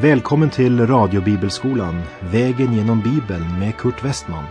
Välkommen 0.00 0.50
till 0.50 0.86
radiobibelskolan 0.86 2.02
Vägen 2.20 2.72
genom 2.72 3.00
Bibeln 3.00 3.58
med 3.58 3.76
Kurt 3.76 4.04
Westman. 4.04 4.44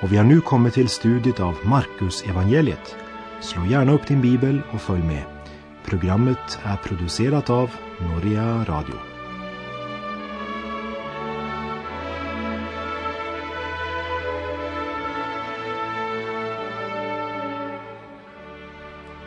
Och 0.00 0.12
vi 0.12 0.16
har 0.16 0.24
nu 0.24 0.40
kommit 0.40 0.74
till 0.74 0.88
studiet 0.88 1.40
av 1.40 1.56
Markus 1.64 2.22
evangeliet. 2.22 2.96
Slå 3.40 3.66
gärna 3.66 3.92
upp 3.92 4.06
din 4.06 4.20
bibel 4.20 4.62
och 4.70 4.80
följ 4.80 5.02
med. 5.02 5.24
Programmet 5.84 6.58
är 6.62 6.76
producerat 6.76 7.50
av 7.50 7.70
Norea 8.00 8.64
Radio. 8.64 8.94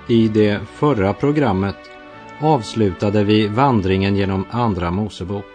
I 0.08 0.28
det 0.28 0.60
förra 0.68 1.14
programmet 1.14 1.78
avslutade 2.40 3.24
vi 3.24 3.48
vandringen 3.48 4.16
genom 4.16 4.46
Andra 4.52 4.92
Mosebok. 4.92 5.46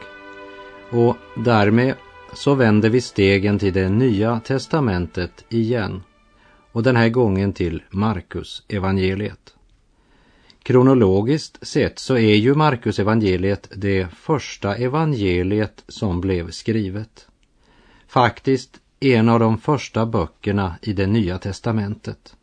Och 0.91 1.17
därmed 1.37 1.95
så 2.35 2.55
vänder 2.55 2.91
vi 2.91 3.01
stegen 3.01 3.59
till 3.59 3.73
det 3.73 3.89
nya 3.89 4.41
testamentet 4.41 5.45
igen. 5.49 6.03
Och 6.73 6.83
den 6.83 6.97
här 6.97 7.09
gången 7.09 7.53
till 7.53 7.83
Markus 7.91 8.63
evangeliet. 8.69 9.55
Kronologiskt 10.63 11.67
sett 11.67 11.99
så 11.99 12.15
är 12.15 12.35
ju 12.35 12.55
Markus 12.55 12.99
evangeliet 12.99 13.69
det 13.77 14.07
första 14.15 14.77
evangeliet 14.77 15.85
som 15.89 16.21
blev 16.21 16.51
skrivet. 16.51 17.27
Faktiskt 18.09 18.81
en 19.01 19.29
av 19.29 19.41
de 19.41 19.59
första 19.59 20.07
böckerna 20.07 20.75
i 20.83 20.93
det 20.93 21.07
nya 21.07 21.39
testamentet. 21.39 22.37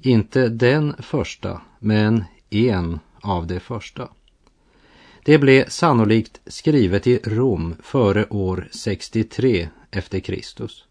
Inte 0.00 0.48
den 0.48 0.94
första, 0.98 1.60
men 1.78 2.24
en 2.50 2.98
av 3.26 3.46
det 3.46 3.60
första. 3.60 4.08
Det 5.24 5.38
blev 5.38 5.68
sannolikt 5.68 6.40
skrivet 6.46 7.06
i 7.06 7.18
Rom 7.24 7.76
före 7.82 8.26
år 8.30 8.68
63 8.70 9.68
efter 9.90 10.20
Kristus. 10.20 10.84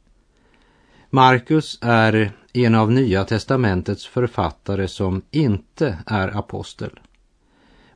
Markus 1.09 1.79
är 1.81 2.31
en 2.53 2.75
av 2.75 2.91
Nya 2.91 3.23
testamentets 3.23 4.05
författare 4.07 4.87
som 4.87 5.21
inte 5.31 5.97
är 6.05 6.37
apostel. 6.37 6.99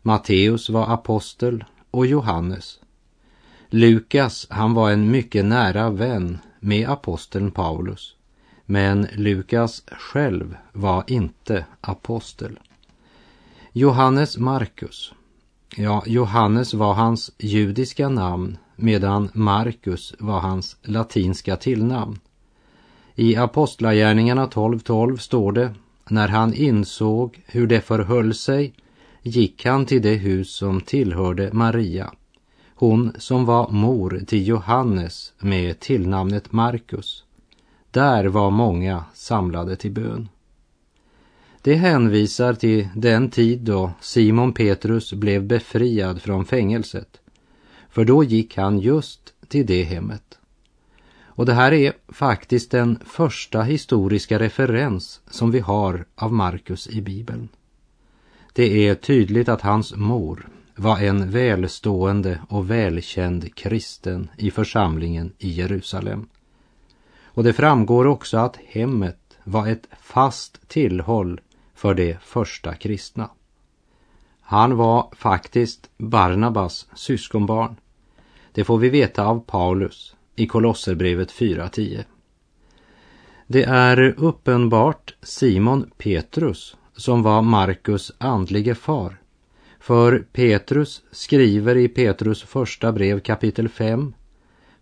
Matteus 0.02 0.70
var 0.70 0.94
apostel 0.94 1.64
och 1.92 2.06
Johannes. 2.06 2.80
Lukas, 3.70 4.48
han 4.50 4.74
var 4.74 4.92
en 4.92 5.12
mycket 5.12 5.46
nära 5.46 5.90
vän 5.90 6.40
med 6.60 6.90
aposteln 6.90 7.52
Paulus. 7.52 8.16
Men 8.66 9.08
Lukas 9.16 9.84
själv 9.88 10.58
var 10.74 11.04
inte 11.08 11.66
apostel. 11.82 12.60
Johannes 13.74 14.38
Markus. 14.38 15.14
Ja, 15.76 16.04
Johannes 16.06 16.74
var 16.74 16.94
hans 16.94 17.32
judiska 17.38 18.10
namn 18.10 18.58
medan 18.76 19.30
Markus 19.34 20.16
var 20.20 20.40
hans 20.40 20.78
latinska 20.82 21.56
tillnamn. 21.56 22.20
I 23.16 23.36
Apostlagärningarna 23.36 24.48
12.12 24.48 25.18
står 25.18 25.52
det, 25.52 25.74
när 26.10 26.28
han 26.28 26.54
insåg 26.54 27.42
hur 27.46 27.68
det 27.68 27.82
förhöll 27.82 28.34
sig 28.34 28.74
gick 29.22 29.66
han 29.66 29.86
till 29.86 30.02
det 30.02 30.16
hus 30.16 30.56
som 30.56 30.82
tillhörde 30.82 31.50
Maria, 31.54 32.14
hon 32.76 33.14
som 33.18 33.46
var 33.46 33.70
mor 33.70 34.22
till 34.28 34.48
Johannes 34.48 35.34
med 35.40 35.80
tillnamnet 35.80 36.52
Markus. 36.52 37.24
Där 37.92 38.26
var 38.26 38.52
många 38.52 39.04
samlade 39.14 39.76
till 39.76 39.92
bön. 39.92 40.30
Det 41.62 41.76
hänvisar 41.76 42.54
till 42.54 42.88
den 42.96 43.30
tid 43.30 43.60
då 43.60 43.92
Simon 44.02 44.54
Petrus 44.54 45.14
blev 45.14 45.44
befriad 45.44 46.22
från 46.22 46.46
fängelset. 46.46 47.20
För 47.90 48.06
då 48.06 48.24
gick 48.24 48.58
han 48.58 48.80
just 48.80 49.34
till 49.48 49.66
det 49.66 49.84
hemmet. 49.84 50.38
Och 51.22 51.46
det 51.46 51.54
här 51.54 51.72
är 51.72 51.94
faktiskt 52.08 52.72
den 52.72 53.00
första 53.06 53.62
historiska 53.62 54.40
referens 54.40 55.22
som 55.30 55.52
vi 55.52 55.60
har 55.60 56.06
av 56.16 56.34
Markus 56.34 56.88
i 56.88 57.02
Bibeln. 57.02 57.50
Det 58.54 58.88
är 58.88 58.96
tydligt 58.96 59.50
att 59.50 59.62
hans 59.62 59.96
mor 59.96 60.48
var 60.76 61.00
en 61.00 61.32
välstående 61.32 62.40
och 62.50 62.72
välkänd 62.72 63.56
kristen 63.56 64.30
i 64.38 64.52
församlingen 64.52 65.32
i 65.38 65.50
Jerusalem. 65.50 66.28
Och 67.24 67.44
det 67.44 67.54
framgår 67.54 68.06
också 68.06 68.38
att 68.38 68.58
hemmet 68.68 69.38
var 69.44 69.68
ett 69.68 69.88
fast 70.02 70.68
tillhåll 70.68 71.42
för 71.80 71.94
de 71.94 72.18
första 72.22 72.76
kristna. 72.76 73.30
Han 74.42 74.78
var 74.78 75.10
faktiskt 75.16 75.90
Barnabas 75.98 76.88
syskonbarn. 76.96 77.76
Det 78.52 78.64
får 78.64 78.78
vi 78.78 78.90
veta 78.90 79.26
av 79.26 79.40
Paulus 79.40 80.16
i 80.36 80.48
Kolosserbrevet 80.48 81.32
4.10. 81.32 82.04
Det 83.48 83.64
är 83.64 84.16
uppenbart 84.18 85.16
Simon 85.22 85.92
Petrus 85.98 86.78
som 86.96 87.24
var 87.24 87.42
Markus 87.42 88.12
andlige 88.18 88.76
far. 88.76 89.22
För 89.80 90.20
Petrus 90.32 91.02
skriver 91.12 91.78
i 91.78 91.88
Petrus 91.88 92.44
första 92.44 92.92
brev 92.92 93.20
kapitel 93.20 93.70
5 93.70 94.14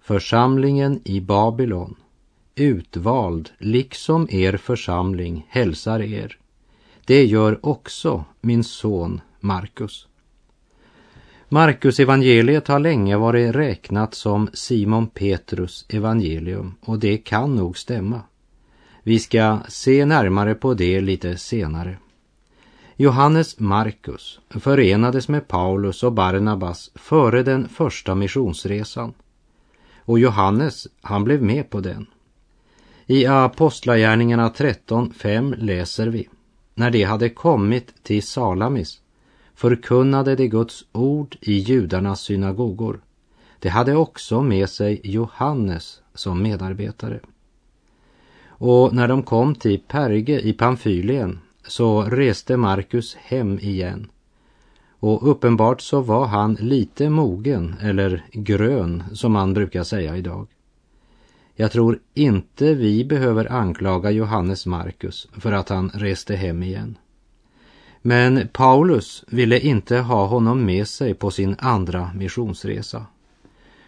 Församlingen 0.02 1.02
i 1.06 1.22
Babylon, 1.22 1.96
utvald 2.56 3.50
liksom 3.57 4.28
er 4.30 4.57
församling 4.57 5.46
hälsar 5.50 6.02
er. 6.02 6.38
Det 7.07 7.25
gör 7.25 7.59
också 7.66 8.25
min 8.41 8.63
son 8.63 9.22
Markus. 9.40 10.07
Markus 11.50 12.00
evangeliet 12.00 12.68
har 12.68 12.79
länge 12.79 13.18
varit 13.18 13.56
räknat 13.56 14.13
som 14.13 14.50
Simon 14.53 15.07
Petrus 15.07 15.85
evangelium 15.90 16.75
och 16.81 17.00
det 17.00 17.18
kan 17.18 17.56
nog 17.56 17.78
stämma. 17.78 18.22
Vi 19.03 19.19
ska 19.19 19.59
se 19.68 20.06
närmare 20.06 20.56
på 20.56 20.73
det 20.73 21.01
lite 21.01 21.38
senare. 21.38 21.97
Johannes 22.95 23.59
Markus 23.59 24.39
förenades 24.50 25.28
med 25.28 25.47
Paulus 25.47 26.03
och 26.03 26.13
Barnabas 26.13 26.91
före 26.95 27.44
den 27.44 27.69
första 27.69 28.16
missionsresan. 28.16 29.13
Och 29.97 30.19
Johannes, 30.19 30.88
han 31.01 31.24
blev 31.24 31.41
med 31.41 31.69
på 31.69 31.79
den. 31.79 32.06
I 33.06 33.25
Apostlagärningarna 33.25 34.50
13.5 34.50 35.56
läser 35.57 36.07
vi 36.07 36.28
när 36.77 36.91
de 36.91 37.03
hade 37.03 37.29
kommit 37.29 38.03
till 38.03 38.23
Salamis 38.23 39.01
förkunnade 39.55 40.35
de 40.35 40.47
Guds 40.47 40.85
ord 40.91 41.35
i 41.41 41.53
judarnas 41.53 42.21
synagogor. 42.21 42.99
De 43.59 43.69
hade 43.69 43.95
också 43.95 44.41
med 44.41 44.69
sig 44.69 45.01
Johannes 45.03 46.01
som 46.13 46.41
medarbetare. 46.43 47.19
Och 48.47 48.93
när 48.93 49.07
de 49.07 49.23
kom 49.23 49.55
till 49.55 49.79
Perge 49.88 50.39
i 50.39 50.53
Pamfylien 50.53 51.39
så 51.67 52.01
reste 52.01 52.57
Markus 52.57 53.15
hem 53.15 53.59
igen. 53.59 54.09
Och 54.99 55.31
uppenbart 55.31 55.81
så 55.81 56.01
var 56.01 56.25
han 56.25 56.53
lite 56.53 57.09
mogen, 57.09 57.75
eller 57.81 58.25
grön 58.31 59.03
som 59.13 59.31
man 59.31 59.53
brukar 59.53 59.83
säga 59.83 60.17
idag. 60.17 60.47
Jag 61.59 61.72
tror 61.72 62.00
inte 62.13 62.73
vi 62.73 63.06
behöver 63.06 63.51
anklaga 63.51 64.12
Johannes 64.12 64.66
Markus 64.66 65.28
för 65.31 65.51
att 65.51 65.69
han 65.69 65.91
reste 65.94 66.35
hem 66.35 66.63
igen. 66.63 66.97
Men 68.01 68.47
Paulus 68.53 69.23
ville 69.28 69.59
inte 69.59 69.97
ha 69.97 70.25
honom 70.25 70.66
med 70.66 70.88
sig 70.88 71.13
på 71.13 71.31
sin 71.31 71.56
andra 71.59 72.12
missionsresa. 72.16 73.06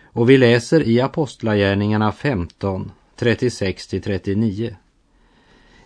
Och 0.04 0.30
vi 0.30 0.38
läser 0.38 0.88
i 0.88 1.02
Apostlagärningarna 1.02 2.12
15, 2.12 2.92
36-39. 3.20 4.76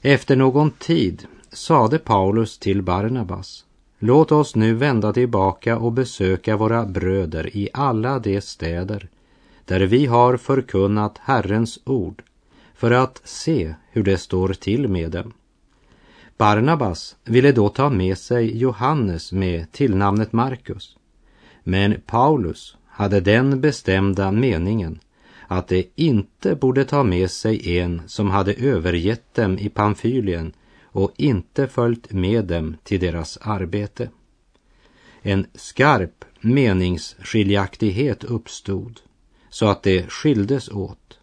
Efter 0.02 0.36
någon 0.36 0.72
tid 0.72 1.28
sade 1.52 2.00
Paulus 2.00 2.58
till 2.58 2.82
Barnabas 2.82 3.66
Låt 4.00 4.32
oss 4.32 4.56
nu 4.56 4.74
vända 4.74 5.14
tillbaka 5.14 5.78
och 5.78 5.92
besöka 5.92 6.58
våra 6.58 6.86
bröder 6.86 7.58
i 7.58 7.70
alla 7.74 8.20
de 8.20 8.42
städer 8.42 9.10
där 9.66 9.80
vi 9.80 10.06
har 10.06 10.38
förkunnat 10.38 11.18
Herrens 11.18 11.80
ord 11.84 12.24
för 12.76 12.92
att 12.92 13.22
se 13.24 13.76
hur 13.92 14.04
det 14.04 14.18
står 14.18 14.54
till 14.54 14.88
med 14.88 15.12
dem. 15.12 15.34
Barnabas 16.38 17.16
ville 17.24 17.52
då 17.52 17.70
ta 17.70 17.90
med 17.90 18.18
sig 18.18 18.58
Johannes 18.58 19.32
med 19.32 19.72
tillnamnet 19.72 20.34
Markus. 20.34 20.98
Men 21.64 22.02
Paulus 22.06 22.78
hade 22.86 23.20
den 23.20 23.62
bestämda 23.62 24.32
meningen 24.32 25.00
att 25.48 25.68
de 25.68 25.88
inte 25.96 26.56
borde 26.56 26.86
ta 26.86 27.04
med 27.04 27.32
sig 27.32 27.78
en 27.78 28.02
som 28.08 28.30
hade 28.30 28.54
övergett 28.54 29.34
dem 29.34 29.60
i 29.60 29.70
Pamfylien 29.70 30.54
och 30.84 31.12
inte 31.18 31.68
följt 31.68 32.12
med 32.12 32.46
dem 32.46 32.76
till 32.84 33.00
deras 33.00 33.38
arbete. 33.42 34.10
En 35.22 35.46
skarp 35.56 36.26
meningsskiljaktighet 36.40 38.24
uppstod 38.24 39.00
så 39.54 39.68
att 39.68 39.84
det 39.84 40.10
skildes 40.10 40.70
åt. 40.70 41.20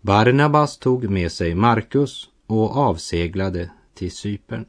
Barnabas 0.00 0.78
tog 0.78 1.10
med 1.10 1.32
sig 1.32 1.54
Markus 1.54 2.28
och 2.46 2.76
avseglade 2.76 3.70
till 3.94 4.12
Cypern. 4.12 4.64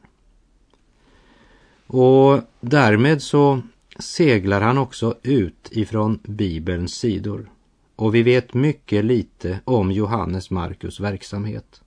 Och 1.86 2.40
därmed 2.60 3.22
så 3.22 3.62
seglar 3.98 4.60
han 4.60 4.78
också 4.78 5.14
ut 5.22 5.68
ifrån 5.70 6.18
Bibelns 6.22 6.94
sidor 6.94 7.50
och 7.96 8.14
vi 8.14 8.22
vet 8.22 8.54
mycket 8.54 9.04
lite 9.04 9.60
om 9.64 9.92
Johannes 9.92 10.50
Markus 10.50 11.00
verksamhet. 11.00 11.80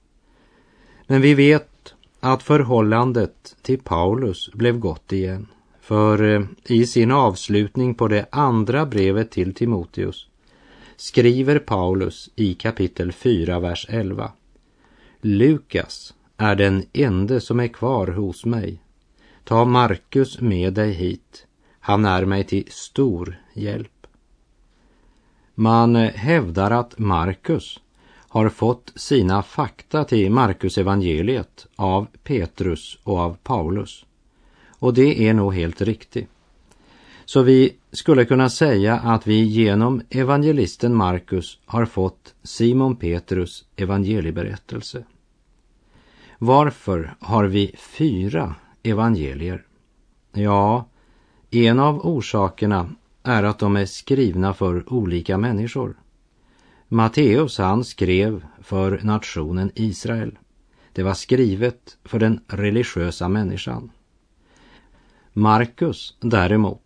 Men 1.07 1.21
vi 1.21 1.33
vet 1.33 1.93
att 2.19 2.43
förhållandet 2.43 3.55
till 3.61 3.79
Paulus 3.79 4.49
blev 4.53 4.79
gott 4.79 5.11
igen. 5.11 5.47
För 5.81 6.23
eh, 6.23 6.45
i 6.65 6.85
sin 6.85 7.11
avslutning 7.11 7.95
på 7.95 8.07
det 8.07 8.25
andra 8.31 8.85
brevet 8.85 9.31
till 9.31 9.53
Timoteus 9.53 10.27
skriver 10.95 11.59
Paulus 11.59 12.29
i 12.35 12.53
kapitel 12.53 13.11
4, 13.11 13.59
vers 13.59 13.85
11. 13.89 14.31
Lukas 15.21 16.13
är 16.37 16.55
den 16.55 16.85
ende 16.93 17.41
som 17.41 17.59
är 17.59 17.67
kvar 17.67 18.07
hos 18.07 18.45
mig. 18.45 18.81
Ta 19.43 19.65
Markus 19.65 20.41
med 20.41 20.73
dig 20.73 20.91
hit. 20.91 21.45
Han 21.79 22.05
är 22.05 22.25
mig 22.25 22.43
till 22.43 22.65
stor 22.67 23.41
hjälp. 23.53 24.07
Man 25.55 25.95
hävdar 25.95 26.71
att 26.71 26.99
Markus 26.99 27.79
har 28.33 28.49
fått 28.49 28.91
sina 28.95 29.43
fakta 29.43 30.03
till 30.03 30.31
Markus 30.31 30.77
evangeliet 30.77 31.67
av 31.75 32.07
Petrus 32.23 32.97
och 33.03 33.17
av 33.17 33.37
Paulus. 33.43 34.05
Och 34.79 34.93
det 34.93 35.27
är 35.27 35.33
nog 35.33 35.53
helt 35.53 35.81
riktigt. 35.81 36.29
Så 37.25 37.41
vi 37.41 37.75
skulle 37.91 38.25
kunna 38.25 38.49
säga 38.49 38.95
att 38.95 39.27
vi 39.27 39.43
genom 39.43 40.01
evangelisten 40.09 40.95
Markus 40.95 41.59
har 41.65 41.85
fått 41.85 42.33
Simon 42.43 42.95
Petrus 42.95 43.65
evangelieberättelse. 43.75 45.03
Varför 46.37 47.15
har 47.19 47.45
vi 47.45 47.75
fyra 47.77 48.55
evangelier? 48.83 49.65
Ja, 50.31 50.89
en 51.51 51.79
av 51.79 52.05
orsakerna 52.05 52.89
är 53.23 53.43
att 53.43 53.59
de 53.59 53.75
är 53.75 53.85
skrivna 53.85 54.53
för 54.53 54.93
olika 54.93 55.37
människor. 55.37 55.95
Matteus 56.87 57.57
han 57.57 57.83
skrev 57.83 58.45
för 58.61 58.99
nationen 59.03 59.71
Israel. 59.75 60.37
Det 60.93 61.03
var 61.03 61.13
skrivet 61.13 61.97
för 62.03 62.19
den 62.19 62.39
religiösa 62.47 63.29
människan. 63.29 63.91
Markus 65.33 66.17
däremot, 66.19 66.82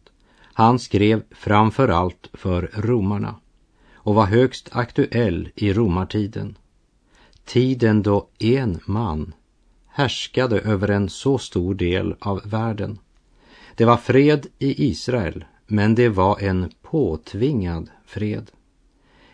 han 0.57 0.80
skrev 0.80 1.24
framför 1.31 1.88
allt 1.88 2.30
för 2.33 2.69
romarna 2.74 3.36
och 3.94 4.15
var 4.15 4.25
högst 4.25 4.69
aktuell 4.71 5.50
i 5.56 5.74
romartiden. 5.74 6.57
Tiden 7.45 8.04
då 8.04 8.27
en 8.39 8.80
man 8.86 9.33
härskade 9.88 10.59
över 10.59 10.88
en 10.88 11.09
så 11.09 11.38
stor 11.38 11.75
del 11.75 12.15
av 12.19 12.42
världen. 12.45 13.00
Det 13.75 13.86
var 13.86 13.98
fred 13.98 14.48
i 14.59 14.88
Israel, 14.88 15.45
men 15.68 15.95
det 15.95 16.09
var 16.09 16.39
en 16.39 16.71
påtvingad 16.81 17.89
fred. 18.06 18.51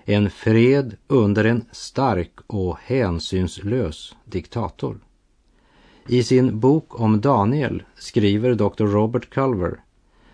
En 0.05 0.29
fred 0.29 0.95
under 1.07 1.45
en 1.45 1.65
stark 1.71 2.33
och 2.47 2.77
hänsynslös 2.79 4.15
diktator. 4.25 4.99
I 6.07 6.23
sin 6.23 6.59
bok 6.59 6.99
om 6.99 7.21
Daniel 7.21 7.83
skriver 7.95 8.55
Dr. 8.55 8.85
Robert 8.85 9.29
Culver 9.29 9.79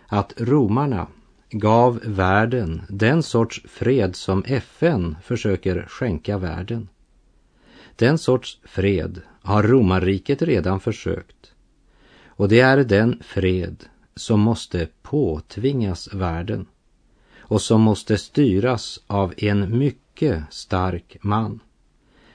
att 0.10 0.34
romarna 0.38 1.08
gav 1.50 2.00
världen 2.06 2.82
den 2.90 3.24
sorts 3.24 3.62
fred 3.68 4.16
som 4.16 4.44
FN 4.48 5.18
försöker 5.24 5.86
skänka 5.88 6.38
världen. 6.38 6.90
Den 7.96 8.18
sorts 8.18 8.60
fred 8.64 9.22
har 9.42 9.64
romarriket 9.64 10.42
redan 10.42 10.80
försökt. 10.80 11.54
Och 12.28 12.50
det 12.50 12.60
är 12.60 12.78
den 12.78 13.24
fred 13.24 13.86
som 14.16 14.40
måste 14.40 14.88
påtvingas 15.02 16.14
världen 16.14 16.66
och 17.38 17.62
som 17.62 17.82
måste 17.82 18.18
styras 18.18 19.00
av 19.08 19.34
en 19.38 19.78
mycket 19.78 20.44
stark 20.50 21.18
man. 21.22 21.60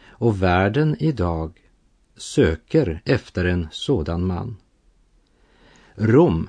Och 0.07 0.43
världen 0.43 0.97
idag 0.99 1.61
söker 2.17 3.03
efter 3.05 3.45
en 3.45 3.69
sådan 3.71 4.27
man. 4.27 4.57
Rom 5.95 6.49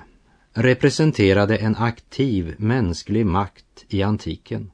representerade 0.56 1.56
en 1.56 1.76
aktiv 1.76 2.54
mänsklig 2.58 3.26
makt 3.26 3.84
i 3.88 4.02
antiken 4.02 4.70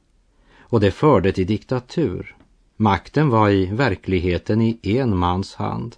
och 0.59 0.79
det 0.79 0.91
förde 0.91 1.31
till 1.31 1.47
diktatur. 1.47 2.35
Makten 2.77 3.29
var 3.29 3.49
i 3.49 3.65
verkligheten 3.65 4.61
i 4.61 4.79
en 4.83 5.17
mans 5.17 5.55
hand, 5.55 5.95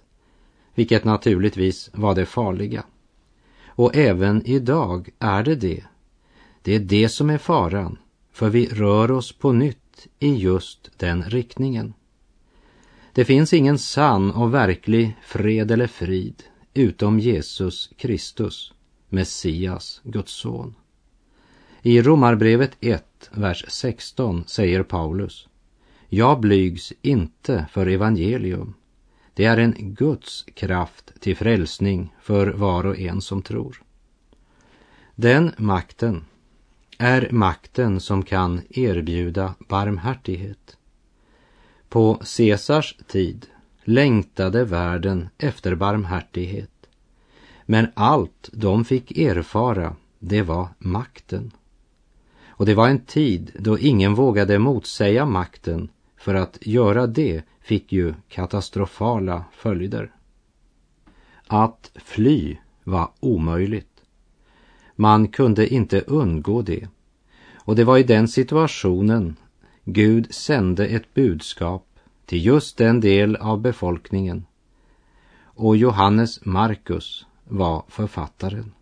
vilket 0.74 1.04
naturligtvis 1.04 1.90
var 1.92 2.14
det 2.14 2.26
farliga. 2.26 2.84
Och 3.66 3.96
även 3.96 4.46
idag 4.46 5.08
är 5.18 5.42
det 5.42 5.54
det. 5.54 5.84
Det 6.62 6.74
är 6.74 6.80
det 6.80 7.08
som 7.08 7.30
är 7.30 7.38
faran, 7.38 7.98
för 8.32 8.50
vi 8.50 8.66
rör 8.66 9.10
oss 9.10 9.32
på 9.32 9.52
nytt 9.52 10.06
i 10.18 10.34
just 10.34 10.90
den 10.96 11.22
riktningen. 11.22 11.94
Det 13.12 13.24
finns 13.24 13.52
ingen 13.52 13.78
sann 13.78 14.30
och 14.30 14.54
verklig 14.54 15.16
fred 15.22 15.70
eller 15.70 15.86
frid 15.86 16.42
utom 16.74 17.20
Jesus 17.20 17.90
Kristus, 17.96 18.72
Messias, 19.16 20.00
Guds 20.04 20.32
son. 20.32 20.74
I 21.82 22.02
Romarbrevet 22.02 22.76
1, 22.80 23.30
vers 23.30 23.64
16 23.68 24.44
säger 24.46 24.82
Paulus 24.82 25.48
Jag 26.08 26.40
blygs 26.40 26.92
inte 27.02 27.66
för 27.72 27.86
evangelium. 27.86 28.74
Det 29.34 29.44
är 29.44 29.56
en 29.56 29.74
Guds 29.78 30.44
kraft 30.54 31.12
till 31.20 31.36
frälsning 31.36 32.14
för 32.20 32.46
var 32.46 32.86
och 32.86 32.98
en 32.98 33.20
som 33.20 33.42
tror. 33.42 33.82
Den 35.14 35.52
makten 35.56 36.24
är 36.98 37.28
makten 37.32 38.00
som 38.00 38.22
kan 38.22 38.60
erbjuda 38.70 39.54
barmhärtighet. 39.58 40.76
På 41.88 42.14
Caesars 42.36 42.96
tid 43.06 43.46
längtade 43.84 44.64
världen 44.64 45.28
efter 45.38 45.74
barmhärtighet. 45.74 46.75
Men 47.66 47.88
allt 47.94 48.50
de 48.52 48.84
fick 48.84 49.18
erfara, 49.18 49.96
det 50.18 50.42
var 50.42 50.68
makten. 50.78 51.52
Och 52.48 52.66
det 52.66 52.74
var 52.74 52.88
en 52.88 53.00
tid 53.00 53.50
då 53.58 53.78
ingen 53.78 54.14
vågade 54.14 54.58
motsäga 54.58 55.26
makten, 55.26 55.88
för 56.16 56.34
att 56.34 56.58
göra 56.60 57.06
det 57.06 57.42
fick 57.60 57.92
ju 57.92 58.14
katastrofala 58.28 59.44
följder. 59.52 60.12
Att 61.46 61.90
fly 61.94 62.56
var 62.84 63.10
omöjligt. 63.20 64.02
Man 64.96 65.28
kunde 65.28 65.74
inte 65.74 66.00
undgå 66.00 66.62
det. 66.62 66.88
Och 67.54 67.76
det 67.76 67.84
var 67.84 67.98
i 67.98 68.02
den 68.02 68.28
situationen 68.28 69.36
Gud 69.84 70.34
sände 70.34 70.86
ett 70.86 71.14
budskap 71.14 71.86
till 72.26 72.46
just 72.46 72.76
den 72.76 73.00
del 73.00 73.36
av 73.36 73.60
befolkningen. 73.60 74.46
Och 75.42 75.76
Johannes 75.76 76.44
Markus 76.44 77.26
var 77.48 77.82
författaren. 77.88 78.72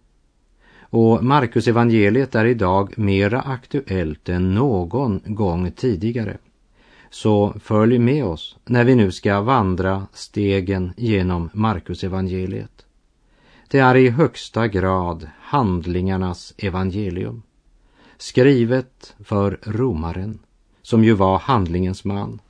Och 0.80 1.24
Markus 1.24 1.68
evangeliet 1.68 2.34
är 2.34 2.44
idag 2.44 2.98
mera 2.98 3.40
aktuellt 3.40 4.28
än 4.28 4.54
någon 4.54 5.20
gång 5.24 5.70
tidigare. 5.70 6.38
Så 7.10 7.54
följ 7.60 7.98
med 7.98 8.24
oss 8.24 8.56
när 8.64 8.84
vi 8.84 8.94
nu 8.94 9.12
ska 9.12 9.40
vandra 9.40 10.06
stegen 10.12 10.92
genom 10.96 11.50
Markus 11.52 12.04
evangeliet. 12.04 12.84
Det 13.68 13.78
är 13.78 13.94
i 13.94 14.08
högsta 14.08 14.68
grad 14.68 15.28
handlingarnas 15.40 16.54
evangelium. 16.58 17.42
Skrivet 18.16 19.14
för 19.24 19.58
romaren, 19.62 20.38
som 20.82 21.04
ju 21.04 21.12
var 21.12 21.38
handlingens 21.38 22.04
man. 22.04 22.40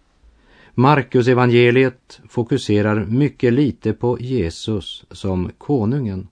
Markus 0.76 1.28
evangeliet 1.28 2.20
fokuserar 2.28 3.04
mycket 3.04 3.52
lite 3.52 3.92
på 3.92 4.18
Jesus 4.20 5.04
som 5.10 5.50
konungen. 5.58 6.28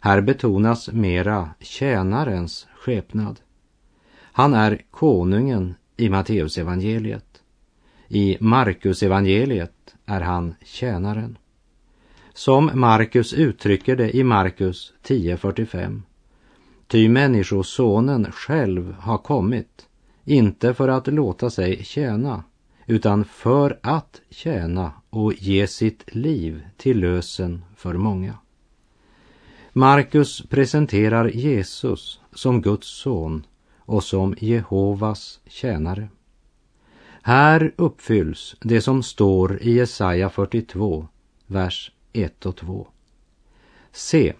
Här 0.00 0.20
betonas 0.20 0.92
mera 0.92 1.50
tjänarens 1.60 2.66
skepnad. 2.76 3.40
Han 4.16 4.54
är 4.54 4.82
konungen 4.90 5.74
i 5.96 6.08
Matteus 6.08 6.58
evangeliet. 6.58 7.42
I 8.08 8.36
Markus 8.40 9.02
evangeliet 9.02 9.94
är 10.06 10.20
han 10.20 10.54
tjänaren. 10.64 11.38
Som 12.34 12.70
Markus 12.74 13.32
uttrycker 13.32 13.96
det 13.96 14.16
i 14.16 14.24
Markus 14.24 14.92
10.45. 15.06 16.00
Ty 16.86 17.08
människosonen 17.08 18.32
själv 18.32 18.94
har 19.00 19.18
kommit, 19.18 19.86
inte 20.24 20.74
för 20.74 20.88
att 20.88 21.06
låta 21.06 21.50
sig 21.50 21.84
tjäna, 21.84 22.42
utan 22.86 23.24
för 23.24 23.78
att 23.82 24.20
tjäna 24.30 24.92
och 25.10 25.34
ge 25.34 25.66
sitt 25.66 26.14
liv 26.14 26.62
till 26.76 27.00
lösen 27.00 27.64
för 27.76 27.94
många. 27.94 28.38
Markus 29.72 30.42
presenterar 30.48 31.28
Jesus 31.28 32.20
som 32.32 32.62
Guds 32.62 32.86
son 32.86 33.46
och 33.78 34.04
som 34.04 34.34
Jehovas 34.38 35.40
tjänare. 35.46 36.08
Här 37.22 37.72
uppfylls 37.76 38.56
det 38.60 38.80
som 38.80 39.02
står 39.02 39.62
i 39.62 39.72
Jesaja 39.72 40.30
42, 40.30 41.08
vers 41.46 41.92
1 42.12 42.46
och 42.46 42.56
2. 42.56 42.88
Se, 43.92 44.32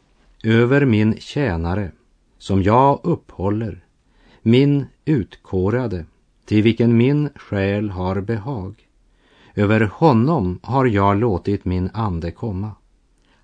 över 0.45 0.85
min 0.85 1.21
tjänare 1.21 1.93
som 2.39 2.63
jag 2.63 3.01
upphåller, 3.03 3.85
min 4.43 4.87
utkårade, 5.05 6.07
till 6.45 6.63
vilken 6.63 6.97
min 6.97 7.29
själ 7.37 7.91
har 7.91 8.21
behag. 8.21 8.75
Över 9.55 9.81
honom 9.81 10.61
har 10.63 10.87
jag 10.87 11.17
låtit 11.17 11.65
min 11.65 11.91
ande 11.95 12.31
komma. 12.31 12.71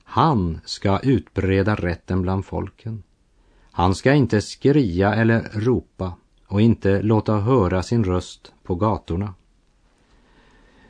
Han 0.04 0.60
ska 0.64 0.98
utbreda 0.98 1.74
rätten 1.74 2.22
bland 2.22 2.44
folken. 2.44 3.02
Han 3.72 3.94
ska 3.94 4.12
inte 4.12 4.40
skria 4.40 5.14
eller 5.14 5.48
ropa 5.52 6.12
och 6.46 6.60
inte 6.60 7.02
låta 7.02 7.36
höra 7.36 7.82
sin 7.82 8.04
röst 8.04 8.52
på 8.62 8.74
gatorna. 8.74 9.34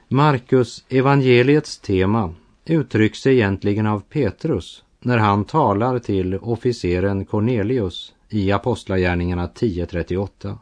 Markus 0.08 0.84
evangeliets 0.88 1.78
tema 1.78 2.34
uttrycks 2.64 3.26
egentligen 3.26 3.86
av 3.86 4.00
Petrus 4.00 4.84
när 5.00 5.18
han 5.18 5.44
talar 5.44 5.98
till 5.98 6.34
officeren 6.34 7.24
Cornelius 7.24 8.14
i 8.28 8.52
Apostlagärningarna 8.52 9.46
10.38. 9.46 10.58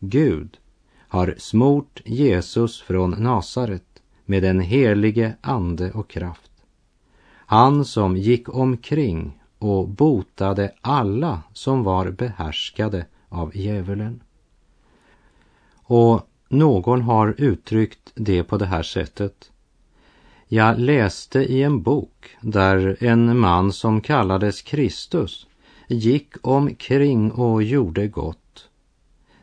Gud 0.00 0.58
har 1.08 1.34
smort 1.38 2.00
Jesus 2.04 2.80
från 2.80 3.10
Nasaret 3.10 4.02
med 4.24 4.42
den 4.42 4.60
helige 4.60 5.36
ande 5.40 5.92
och 5.92 6.10
kraft. 6.10 6.50
Han 7.30 7.84
som 7.84 8.16
gick 8.16 8.48
omkring 8.48 9.40
och 9.58 9.88
botade 9.88 10.72
alla 10.80 11.42
som 11.52 11.82
var 11.84 12.10
behärskade 12.10 13.06
av 13.28 13.56
djävulen. 13.56 14.20
Och 15.74 16.28
någon 16.48 17.02
har 17.02 17.34
uttryckt 17.38 18.12
det 18.14 18.44
på 18.44 18.56
det 18.56 18.66
här 18.66 18.82
sättet. 18.82 19.50
Jag 20.48 20.78
läste 20.78 21.38
i 21.38 21.62
en 21.62 21.82
bok 21.82 22.36
där 22.40 22.96
en 23.00 23.38
man 23.38 23.72
som 23.72 24.00
kallades 24.00 24.62
Kristus 24.62 25.46
gick 25.88 26.34
omkring 26.42 27.30
och 27.30 27.62
gjorde 27.62 28.08
gott. 28.08 28.47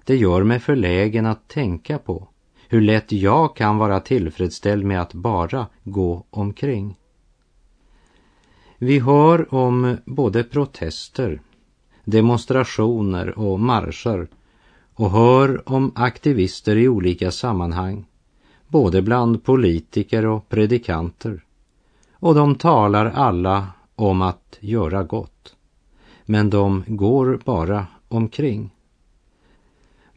Det 0.06 0.16
gör 0.16 0.44
mig 0.44 0.60
förlägen 0.60 1.26
att 1.26 1.48
tänka 1.48 1.98
på 1.98 2.28
hur 2.70 2.82
lätt 2.82 3.12
jag 3.12 3.56
kan 3.56 3.78
vara 3.78 4.00
tillfredsställd 4.00 4.86
med 4.86 5.02
att 5.02 5.14
bara 5.14 5.68
gå 5.84 6.26
omkring. 6.30 6.96
Vi 8.78 9.00
hör 9.00 9.54
om 9.54 9.98
både 10.06 10.44
protester, 10.44 11.42
demonstrationer 12.04 13.40
och 13.40 13.60
marscher 13.60 14.28
och 14.94 15.12
hör 15.12 15.70
om 15.70 15.92
aktivister 15.96 16.76
i 16.76 16.88
olika 16.88 17.32
sammanhang, 17.32 18.06
både 18.68 19.02
bland 19.02 19.44
politiker 19.44 20.26
och 20.26 20.50
predikanter. 20.50 21.44
Och 22.14 22.36
de 22.36 22.56
talar 22.56 23.06
alla 23.06 23.68
om 23.96 24.22
att 24.22 24.58
göra 24.60 25.04
gott. 25.04 25.56
Men 26.26 26.50
de 26.50 26.84
går 26.88 27.40
bara 27.46 27.88
omkring. 28.08 28.75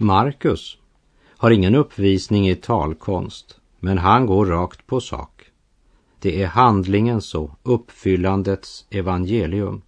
Markus 0.01 0.79
har 1.27 1.51
ingen 1.51 1.75
uppvisning 1.75 2.49
i 2.49 2.55
talkonst, 2.55 3.61
men 3.81 3.99
han 3.99 4.27
går 4.27 4.47
rakt 4.47 4.87
på 4.87 5.01
sak. 5.01 5.51
Det 6.19 6.43
är 6.43 6.47
handlingens 6.47 7.35
och 7.35 7.51
uppfyllandets 7.63 8.87
evangelium. 8.91 9.83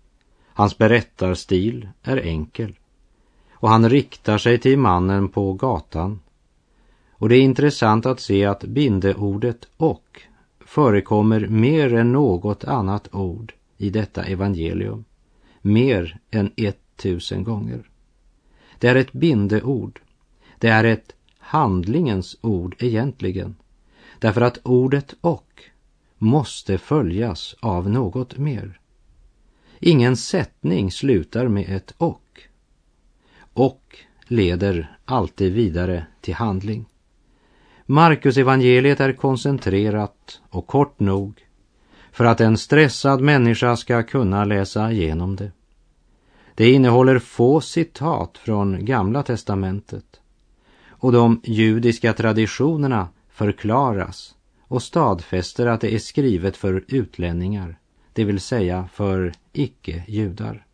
Hans 0.47 0.79
berättarstil 0.79 1.89
är 2.03 2.17
enkel 2.17 2.79
och 3.53 3.69
han 3.69 3.89
riktar 3.89 4.39
sig 4.39 4.59
till 4.59 4.79
mannen 4.79 5.29
på 5.29 5.53
gatan. 5.53 6.21
Och 7.11 7.29
det 7.29 7.37
är 7.37 7.43
intressant 7.43 8.07
att 8.07 8.21
se 8.21 8.45
att 8.45 8.65
bindeordet 8.65 9.69
och 9.77 10.23
förekommer 10.61 11.47
mer 11.47 11.95
än 11.95 12.13
något 12.13 12.65
annat 12.65 13.15
ord 13.15 13.53
i 13.77 13.91
detta 13.91 14.23
evangelium. 14.23 15.05
Mer 15.61 16.19
än 16.31 16.53
ett 16.57 16.81
tusen 16.97 17.45
gånger. 17.45 17.90
Det 18.81 18.89
är 18.89 18.95
ett 18.95 19.13
bindeord. 19.13 20.01
Det 20.59 20.69
är 20.69 20.85
ett 20.85 21.13
handlingens 21.39 22.37
ord 22.41 22.77
egentligen. 22.79 23.57
Därför 24.19 24.41
att 24.41 24.61
ordet 24.63 25.15
och 25.21 25.63
måste 26.19 26.79
följas 26.79 27.55
av 27.61 27.91
något 27.91 28.39
mer. 28.39 28.81
Ingen 29.79 30.17
sättning 30.17 30.93
slutar 30.93 31.49
med 31.49 31.77
ett 31.77 31.95
och. 31.97 32.41
Och 33.53 33.97
leder 34.25 34.97
alltid 35.05 35.53
vidare 35.53 36.07
till 36.21 36.35
handling. 36.35 36.85
Markus 37.87 38.37
evangeliet 38.37 39.01
är 39.01 39.13
koncentrerat 39.13 40.41
och 40.51 40.67
kort 40.67 41.01
nog 41.01 41.47
för 42.13 42.25
att 42.25 42.41
en 42.41 42.57
stressad 42.57 43.21
människa 43.21 43.77
ska 43.77 44.03
kunna 44.03 44.45
läsa 44.45 44.93
igenom 44.93 45.37
det. 45.37 45.53
Det 46.61 46.71
innehåller 46.71 47.19
få 47.19 47.61
citat 47.61 48.39
från 48.39 48.85
Gamla 48.85 49.23
testamentet 49.23 50.21
och 50.89 51.13
de 51.13 51.41
judiska 51.45 52.13
traditionerna 52.13 53.09
förklaras 53.29 54.35
och 54.63 54.83
stadfäster 54.83 55.67
att 55.67 55.81
det 55.81 55.95
är 55.95 55.99
skrivet 55.99 56.57
för 56.57 56.85
utlänningar, 56.89 57.79
det 58.13 58.25
vill 58.25 58.41
säga 58.41 58.89
för 58.93 59.33
icke-judar. 59.53 60.67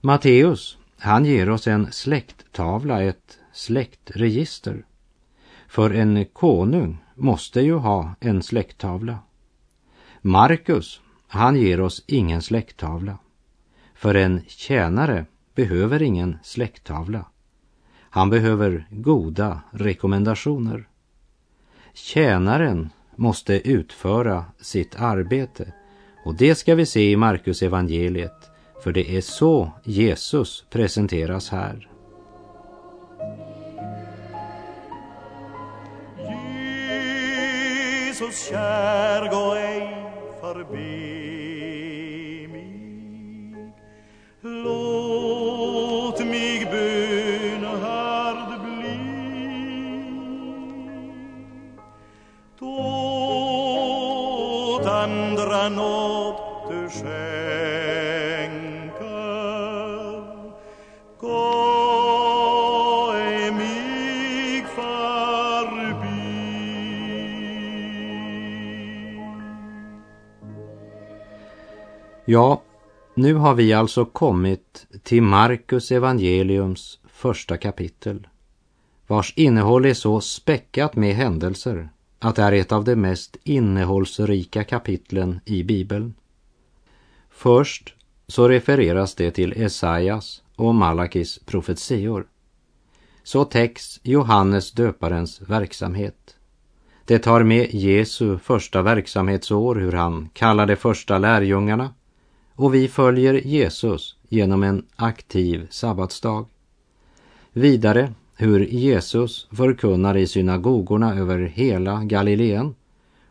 Matteus, 0.00 0.78
han 0.98 1.24
ger 1.24 1.50
oss 1.50 1.66
en 1.66 1.92
släkttavla, 1.92 3.02
ett 3.02 3.38
släktregister. 3.52 4.84
För 5.68 5.90
en 5.90 6.24
konung 6.24 6.98
måste 7.14 7.60
ju 7.60 7.74
ha 7.74 8.14
en 8.20 8.42
släkttavla. 8.42 9.18
Markus, 10.20 11.00
han 11.26 11.56
ger 11.56 11.80
oss 11.80 12.04
ingen 12.06 12.42
släkttavla. 12.42 13.18
För 13.96 14.14
en 14.14 14.42
tjänare 14.46 15.26
behöver 15.54 16.02
ingen 16.02 16.38
släkttavla. 16.42 17.24
Han 18.10 18.30
behöver 18.30 18.86
goda 18.90 19.60
rekommendationer. 19.70 20.88
Tjänaren 21.94 22.90
måste 23.16 23.68
utföra 23.68 24.44
sitt 24.60 25.00
arbete 25.00 25.72
och 26.24 26.34
det 26.34 26.54
ska 26.54 26.74
vi 26.74 26.86
se 26.86 27.10
i 27.10 27.16
Markus 27.16 27.62
evangeliet 27.62 28.50
för 28.82 28.92
det 28.92 29.16
är 29.16 29.20
så 29.20 29.70
Jesus 29.84 30.64
presenteras 30.70 31.50
här. 31.50 31.88
Jesus 38.06 38.48
kär, 38.48 39.30
gå 39.30 39.54
ej 39.54 40.12
förbi 40.40 41.15
nåd 55.70 56.34
du 56.68 56.88
skänker. 56.90 57.06
Gå 61.20 63.12
ej 63.14 63.50
mig 63.52 64.66
förbi. 64.74 65.06
Ja, 72.24 72.62
nu 73.14 73.34
har 73.34 73.54
vi 73.54 73.72
alltså 73.72 74.04
kommit 74.04 74.86
till 75.02 75.22
Markus 75.22 75.92
evangeliums 75.92 77.00
första 77.08 77.56
kapitel 77.56 78.26
vars 79.06 79.32
innehåll 79.36 79.84
är 79.84 79.94
så 79.94 80.20
späckat 80.20 80.96
med 80.96 81.14
händelser 81.14 81.88
att 82.26 82.36
det 82.36 82.42
är 82.42 82.52
ett 82.52 82.72
av 82.72 82.84
de 82.84 82.96
mest 82.96 83.36
innehållsrika 83.44 84.64
kapitlen 84.64 85.40
i 85.44 85.62
Bibeln. 85.62 86.14
Först 87.30 87.94
så 88.28 88.48
refereras 88.48 89.14
det 89.14 89.30
till 89.30 89.52
Esaias 89.56 90.42
och 90.56 90.74
Malakis 90.74 91.38
profetior. 91.38 92.26
Så 93.22 93.44
täcks 93.44 94.00
Johannes 94.02 94.72
döparens 94.72 95.40
verksamhet. 95.40 96.36
Det 97.04 97.18
tar 97.18 97.42
med 97.42 97.74
Jesu 97.74 98.38
första 98.38 98.82
verksamhetsår, 98.82 99.74
hur 99.74 99.92
han 99.92 100.28
kallar 100.32 100.66
de 100.66 100.76
första 100.76 101.18
lärjungarna 101.18 101.94
och 102.54 102.74
vi 102.74 102.88
följer 102.88 103.34
Jesus 103.34 104.16
genom 104.28 104.62
en 104.62 104.86
aktiv 104.96 105.66
sabbatsdag. 105.70 106.46
Vidare 107.52 108.12
hur 108.36 108.66
Jesus 108.66 109.48
förkunnar 109.50 110.16
i 110.16 110.26
synagogorna 110.26 111.14
över 111.14 111.38
hela 111.38 112.04
Galileen 112.04 112.74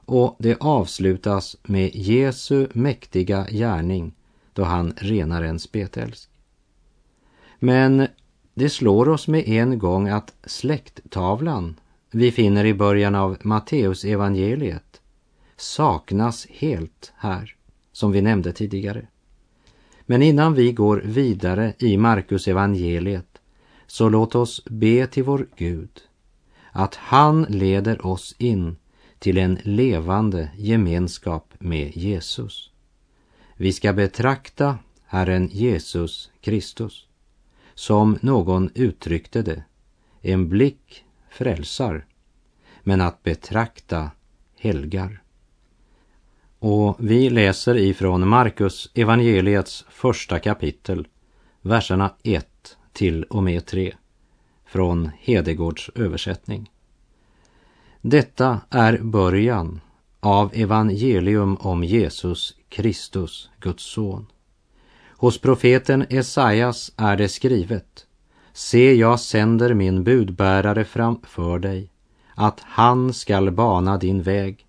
och 0.05 0.35
det 0.39 0.57
avslutas 0.59 1.57
med 1.63 1.95
Jesu 1.95 2.67
mäktiga 2.73 3.47
gärning 3.51 4.13
då 4.53 4.63
han 4.63 4.93
renar 4.97 5.43
en 5.43 5.59
spetälsk. 5.59 6.29
Men 7.59 8.07
det 8.53 8.69
slår 8.69 9.09
oss 9.09 9.27
med 9.27 9.47
en 9.47 9.79
gång 9.79 10.09
att 10.09 10.33
släkttavlan 10.43 11.75
vi 12.11 12.31
finner 12.31 12.65
i 12.65 12.73
början 12.73 13.15
av 13.15 13.37
Matteus 13.41 14.05
evangeliet 14.05 15.01
saknas 15.57 16.47
helt 16.49 17.13
här, 17.15 17.55
som 17.91 18.11
vi 18.11 18.21
nämnde 18.21 18.53
tidigare. 18.53 19.07
Men 20.05 20.21
innan 20.21 20.53
vi 20.53 20.71
går 20.71 21.01
vidare 21.05 21.73
i 21.79 21.97
Markus 21.97 22.47
evangeliet 22.47 23.34
så 23.95 24.09
låt 24.09 24.35
oss 24.35 24.65
be 24.65 25.07
till 25.07 25.23
vår 25.23 25.47
Gud 25.55 26.01
att 26.71 26.95
han 26.95 27.43
leder 27.43 28.05
oss 28.05 28.35
in 28.37 28.75
till 29.19 29.37
en 29.37 29.59
levande 29.63 30.49
gemenskap 30.57 31.53
med 31.59 31.97
Jesus. 31.97 32.71
Vi 33.57 33.73
ska 33.73 33.93
betrakta 33.93 34.77
Herren 35.05 35.49
Jesus 35.51 36.31
Kristus 36.41 37.07
som 37.75 38.17
någon 38.21 38.69
uttryckte 38.73 39.41
det, 39.41 39.63
en 40.21 40.49
blick 40.49 41.05
frälsar, 41.29 42.05
men 42.83 43.01
att 43.01 43.23
betrakta 43.23 44.11
helgar. 44.59 45.21
Och 46.59 46.95
vi 46.99 47.29
läser 47.29 47.77
ifrån 47.77 48.27
Markus 48.27 48.91
evangeliets 48.93 49.85
första 49.89 50.39
kapitel, 50.39 51.07
verserna 51.61 52.13
1 52.23 52.54
till 52.95 53.23
och 53.23 53.43
med 53.43 53.65
3, 53.65 53.93
från 54.65 55.11
Hedegårds 55.19 55.89
översättning. 55.95 56.71
Detta 58.01 58.61
är 58.69 58.97
början 58.97 59.81
av 60.19 60.51
evangelium 60.53 61.57
om 61.57 61.83
Jesus 61.83 62.55
Kristus, 62.69 63.49
Guds 63.59 63.83
son. 63.83 64.25
Hos 65.17 65.37
profeten 65.37 66.05
Esaias 66.09 66.91
är 66.97 67.17
det 67.17 67.29
skrivet 67.29 68.05
Se, 68.53 68.93
jag 68.93 69.19
sänder 69.19 69.73
min 69.73 70.03
budbärare 70.03 70.85
framför 70.85 71.59
dig, 71.59 71.89
att 72.35 72.59
han 72.59 73.13
skall 73.13 73.51
bana 73.51 73.97
din 73.97 74.21
väg. 74.21 74.65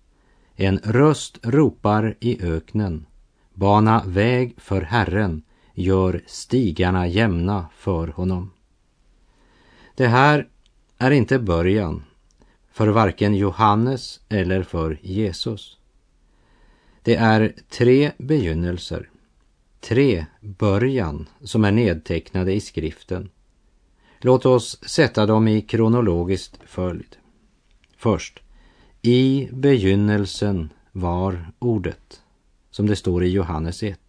En 0.55 0.77
röst 0.77 1.39
ropar 1.43 2.15
i 2.19 2.45
öknen, 2.45 3.05
bana 3.53 4.03
väg 4.05 4.55
för 4.57 4.81
Herren, 4.81 5.41
gör 5.77 6.21
stigarna 6.27 7.07
jämna 7.07 7.67
för 7.77 8.07
honom. 8.07 8.51
Det 9.95 10.07
här 10.07 10.47
är 10.97 11.11
inte 11.11 11.39
början 11.39 12.03
för 12.71 12.87
varken 12.87 13.35
Johannes 13.35 14.19
eller 14.29 14.63
för 14.63 14.99
Jesus. 15.01 15.77
Det 17.01 17.15
är 17.15 17.53
tre 17.69 18.11
begynnelser, 18.17 19.09
tre 19.79 20.25
början 20.41 21.27
som 21.41 21.65
är 21.65 21.71
nedtecknade 21.71 22.53
i 22.53 22.59
skriften. 22.59 23.29
Låt 24.19 24.45
oss 24.45 24.79
sätta 24.83 25.25
dem 25.25 25.47
i 25.47 25.61
kronologiskt 25.61 26.59
följd. 26.65 27.15
Först, 27.97 28.39
i 29.01 29.49
begynnelsen 29.51 30.69
var 30.91 31.51
ordet, 31.59 32.21
som 32.71 32.87
det 32.87 32.95
står 32.95 33.23
i 33.23 33.29
Johannes 33.29 33.83
1. 33.83 34.06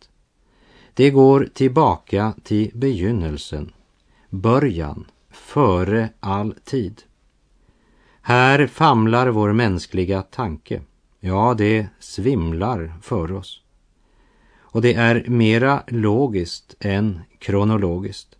Det 0.99 1.11
går 1.11 1.49
tillbaka 1.55 2.35
till 2.43 2.71
begynnelsen, 2.75 3.73
början, 4.31 5.05
före 5.31 6.09
all 6.21 6.55
tid. 6.65 7.03
Här 8.23 8.67
famlar 8.67 9.29
vår 9.29 9.53
mänskliga 9.53 10.23
tanke. 10.23 10.81
Ja, 11.21 11.55
det 11.59 11.87
svimlar 11.99 12.93
för 13.03 13.33
oss. 13.33 13.63
Och 14.57 14.83
det 14.83 14.95
är 14.95 15.25
mera 15.29 15.83
logiskt 15.89 16.75
än 16.81 17.21
kronologiskt. 17.39 18.37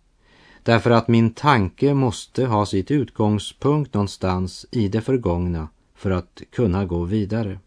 Därför 0.63 0.91
att 0.91 1.07
min 1.07 1.33
tanke 1.33 1.93
måste 1.93 2.45
ha 2.45 2.65
sitt 2.65 2.91
utgångspunkt 2.91 3.93
någonstans 3.93 4.65
i 4.71 4.87
det 4.87 5.01
förgångna 5.01 5.67
för 5.95 6.11
att 6.11 6.41
kunna 6.51 6.85
gå 6.85 7.03
vidare. 7.03 7.59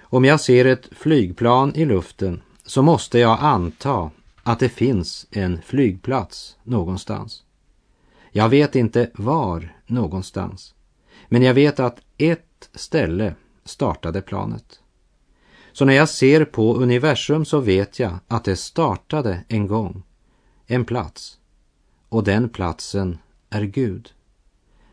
Om 0.00 0.24
jag 0.24 0.40
ser 0.40 0.64
ett 0.64 0.88
flygplan 0.92 1.74
i 1.74 1.84
luften 1.84 2.42
så 2.70 2.82
måste 2.82 3.18
jag 3.18 3.38
anta 3.40 4.10
att 4.42 4.58
det 4.58 4.68
finns 4.68 5.26
en 5.30 5.62
flygplats 5.62 6.56
någonstans. 6.62 7.42
Jag 8.32 8.48
vet 8.48 8.76
inte 8.76 9.10
var 9.14 9.76
någonstans. 9.86 10.74
Men 11.28 11.42
jag 11.42 11.54
vet 11.54 11.80
att 11.80 12.00
ett 12.18 12.70
ställe 12.74 13.34
startade 13.64 14.22
planet. 14.22 14.80
Så 15.72 15.84
när 15.84 15.94
jag 15.94 16.08
ser 16.08 16.44
på 16.44 16.74
universum 16.74 17.44
så 17.44 17.60
vet 17.60 17.98
jag 17.98 18.18
att 18.28 18.44
det 18.44 18.56
startade 18.56 19.44
en 19.48 19.66
gång, 19.66 20.02
en 20.66 20.84
plats. 20.84 21.38
Och 22.08 22.24
den 22.24 22.48
platsen 22.48 23.18
är 23.48 23.62
Gud. 23.62 24.12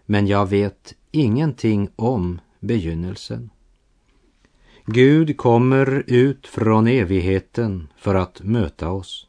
Men 0.06 0.28
jag 0.28 0.46
vet 0.46 0.94
ingenting 1.12 1.90
om 1.96 2.40
begynnelsen. 2.60 3.50
Gud 4.89 5.38
kommer 5.38 6.04
ut 6.08 6.47
från 6.47 6.88
evigheten 6.88 7.88
för 7.97 8.15
att 8.15 8.41
möta 8.43 8.89
oss. 8.91 9.28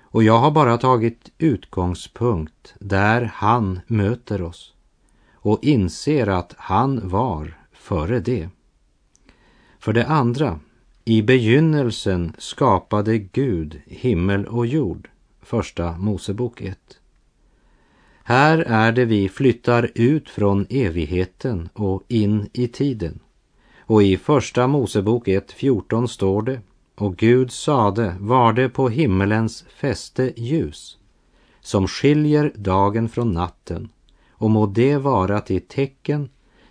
Och 0.00 0.22
jag 0.22 0.38
har 0.38 0.50
bara 0.50 0.78
tagit 0.78 1.32
utgångspunkt 1.38 2.74
där 2.78 3.30
han 3.34 3.80
möter 3.86 4.42
oss 4.42 4.74
och 5.32 5.58
inser 5.64 6.26
att 6.26 6.54
han 6.58 7.08
var 7.08 7.58
före 7.72 8.20
det. 8.20 8.48
För 9.78 9.92
det 9.92 10.06
andra, 10.06 10.60
i 11.04 11.22
begynnelsen 11.22 12.32
skapade 12.38 13.18
Gud 13.18 13.80
himmel 13.86 14.46
och 14.46 14.66
jord. 14.66 15.08
Första 15.42 15.98
Mosebok 15.98 16.60
1. 16.60 16.78
Här 18.24 18.58
är 18.58 18.92
det 18.92 19.04
vi 19.04 19.28
flyttar 19.28 19.90
ut 19.94 20.28
från 20.28 20.66
evigheten 20.70 21.68
och 21.72 22.02
in 22.08 22.48
i 22.52 22.68
tiden. 22.68 23.20
Och 23.86 24.02
i 24.02 24.16
Första 24.16 24.66
Mosebok 24.66 25.26
1.14 25.26 26.06
står 26.06 26.42
det 26.42 26.60
och 26.94 27.16
Gud 27.16 27.52
sade, 27.52 28.16
var 28.20 28.52
det 28.52 28.68
på 28.68 28.88
himmelens 28.88 29.64
fäste 29.68 30.32
ljus 30.36 30.98
som 31.60 31.88
skiljer 31.88 32.52
dagen 32.54 33.08
från 33.08 33.32
natten 33.32 33.88
och 34.30 34.50
må 34.50 34.66
det 34.66 34.96
vara 34.96 35.40
till 35.40 35.60
tecken 35.60 36.28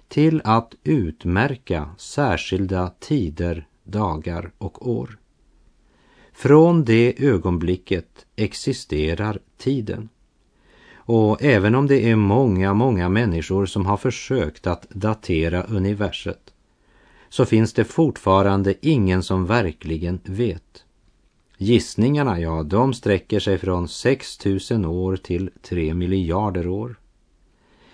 till 0.07 0.41
att 0.43 0.75
utmärka 0.83 1.89
särskilda 1.97 2.91
tider, 2.99 3.67
dagar 3.83 4.51
och 4.57 4.89
år. 4.89 5.17
Från 6.33 6.85
det 6.85 7.23
ögonblicket 7.23 8.25
existerar 8.35 9.39
tiden. 9.57 10.09
Och 10.95 11.43
även 11.43 11.75
om 11.75 11.87
det 11.87 12.09
är 12.09 12.15
många, 12.15 12.73
många 12.73 13.09
människor 13.09 13.65
som 13.65 13.85
har 13.85 13.97
försökt 13.97 14.67
att 14.67 14.89
datera 14.89 15.63
universet 15.63 16.51
så 17.35 17.45
finns 17.45 17.73
det 17.73 17.83
fortfarande 17.83 18.75
ingen 18.81 19.23
som 19.23 19.45
verkligen 19.45 20.19
vet. 20.23 20.83
Gissningarna, 21.57 22.39
ja, 22.39 22.63
de 22.63 22.93
sträcker 22.93 23.39
sig 23.39 23.57
från 23.57 23.87
6000 23.87 24.85
år 24.85 25.15
till 25.15 25.49
3 25.61 25.93
miljarder 25.93 26.67
år. 26.67 26.99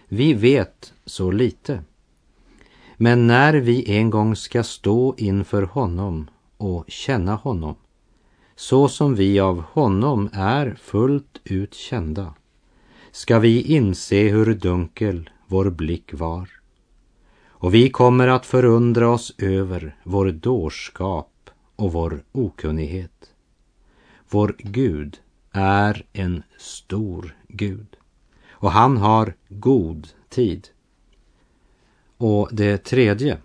Vi 0.07 0.33
vet 0.33 0.93
så 1.05 1.31
lite. 1.31 1.83
Men 2.97 3.27
när 3.27 3.53
vi 3.53 3.91
en 3.91 4.09
gång 4.09 4.35
ska 4.35 4.63
stå 4.63 5.15
inför 5.17 5.63
honom 5.63 6.29
och 6.57 6.85
känna 6.87 7.35
honom, 7.35 7.75
så 8.55 8.87
som 8.87 9.15
vi 9.15 9.39
av 9.39 9.61
honom 9.61 10.29
är 10.33 10.77
fullt 10.81 11.41
ut 11.43 11.73
kända, 11.73 12.33
ska 13.11 13.39
vi 13.39 13.61
inse 13.61 14.23
hur 14.23 14.55
dunkel 14.55 15.29
vår 15.47 15.69
blick 15.69 16.13
var. 16.13 16.60
Och 17.61 17.73
vi 17.73 17.89
kommer 17.89 18.27
att 18.27 18.45
förundra 18.45 19.09
oss 19.09 19.33
över 19.37 19.95
vår 20.03 20.31
dårskap 20.31 21.49
och 21.75 21.93
vår 21.93 22.23
okunnighet. 22.31 23.33
Vår 24.29 24.55
Gud 24.57 25.19
är 25.51 26.05
en 26.13 26.43
stor 26.57 27.35
Gud 27.47 27.87
och 28.49 28.71
han 28.71 28.97
har 28.97 29.33
god 29.49 30.07
tid. 30.29 30.67
Och 32.17 32.49
det 32.51 32.77
tredje, 32.77 33.37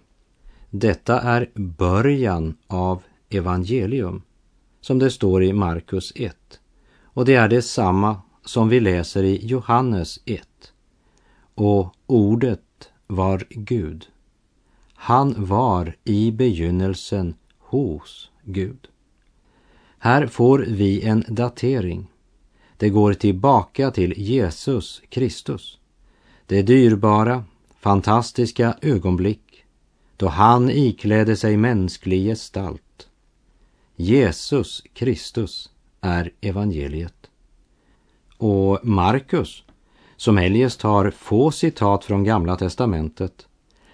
detta 0.71 1.21
är 1.21 1.51
början 1.55 2.57
av 2.67 3.03
evangelium, 3.29 4.23
som 4.81 4.99
det 4.99 5.11
står 5.11 5.43
i 5.43 5.53
Markus 5.53 6.13
1. 6.17 6.37
Och 7.03 7.25
det 7.25 7.35
är 7.35 7.49
detsamma 7.49 8.21
som 8.45 8.69
vi 8.69 8.81
läser 8.81 9.23
i 9.23 9.47
Johannes 9.47 10.21
1. 10.25 10.49
Och 11.55 11.95
ordet 12.07 12.66
var 13.07 13.45
Gud. 13.51 14.07
Han 14.95 15.47
var 15.47 15.97
i 16.05 16.31
begynnelsen 16.31 17.35
hos 17.59 18.31
Gud. 18.45 18.89
Här 19.99 20.27
får 20.27 20.59
vi 20.59 21.03
en 21.03 21.25
datering 21.29 22.07
det 22.77 22.89
går 22.91 23.15
tillbaka 23.15 23.91
till 23.91 24.15
Jesus 24.17 25.03
Kristus. 25.09 25.79
Det 26.47 26.63
dyrbara, 26.63 27.45
fantastiska 27.81 28.77
ögonblick 28.83 29.65
då 30.17 30.29
han 30.29 30.71
iklädde 30.71 31.37
sig 31.37 31.57
mänsklig 31.57 32.25
gestalt. 32.25 33.09
Jesus 33.97 34.83
Kristus 34.93 35.71
är 36.01 36.31
evangeliet. 36.41 37.31
Och 38.37 38.81
Markus, 38.83 39.65
som 40.17 40.39
eljest 40.39 40.83
har 40.83 41.11
få 41.11 41.51
citat 41.51 42.05
från 42.05 42.25
Gamla 42.25 42.57
testamentet, 42.57 43.47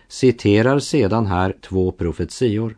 citerar 0.08 0.78
sedan 0.78 1.26
här 1.26 1.56
två 1.62 1.92
profetior. 1.92 2.76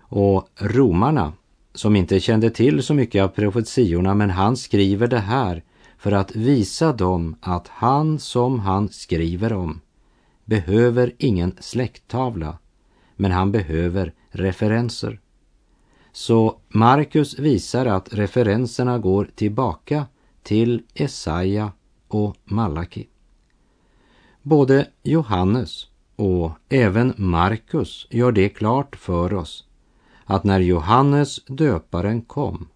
Och 0.00 0.48
romarna 0.56 1.32
som 1.74 1.96
inte 1.96 2.20
kände 2.20 2.50
till 2.50 2.82
så 2.82 2.94
mycket 2.94 3.22
av 3.22 3.28
profetiorna 3.28 4.14
men 4.14 4.30
han 4.30 4.56
skriver 4.56 5.06
det 5.06 5.18
här 5.18 5.62
för 5.98 6.12
att 6.12 6.36
visa 6.36 6.92
dem 6.92 7.36
att 7.40 7.68
han 7.68 8.18
som 8.18 8.60
han 8.60 8.88
skriver 8.88 9.52
om 9.52 9.80
behöver 10.44 11.12
ingen 11.18 11.56
släkttavla 11.60 12.58
men 13.16 13.32
han 13.32 13.52
behöver 13.52 14.12
referenser. 14.30 15.20
Så 16.12 16.60
Markus 16.68 17.38
visar 17.38 17.86
att 17.86 18.14
referenserna 18.14 18.98
går 18.98 19.30
tillbaka 19.34 20.06
till 20.42 20.82
Esaja 20.94 21.72
och 22.08 22.36
Malaki. 22.44 23.06
Både 24.42 24.88
Johannes 25.02 25.86
och 26.16 26.50
även 26.68 27.14
Markus 27.16 28.06
gör 28.10 28.32
det 28.32 28.48
klart 28.48 28.96
för 28.96 29.34
oss 29.34 29.64
att 30.24 30.44
när 30.44 30.60
Johannes 30.60 31.44
döparen 31.44 32.22
kom 32.22 32.68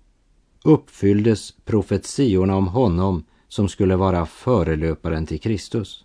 uppfylldes 0.65 1.55
profetiorna 1.65 2.57
om 2.57 2.69
honom 2.69 3.25
som 3.49 3.69
skulle 3.69 3.97
vara 3.97 4.27
förelöparen 4.27 5.27
till 5.27 5.41
Kristus. 5.41 6.05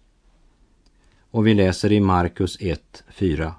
Och 1.31 1.47
vi 1.47 1.53
läser 1.53 1.91
i 1.91 1.99
Markus 1.99 2.59
1.4. 2.59 3.51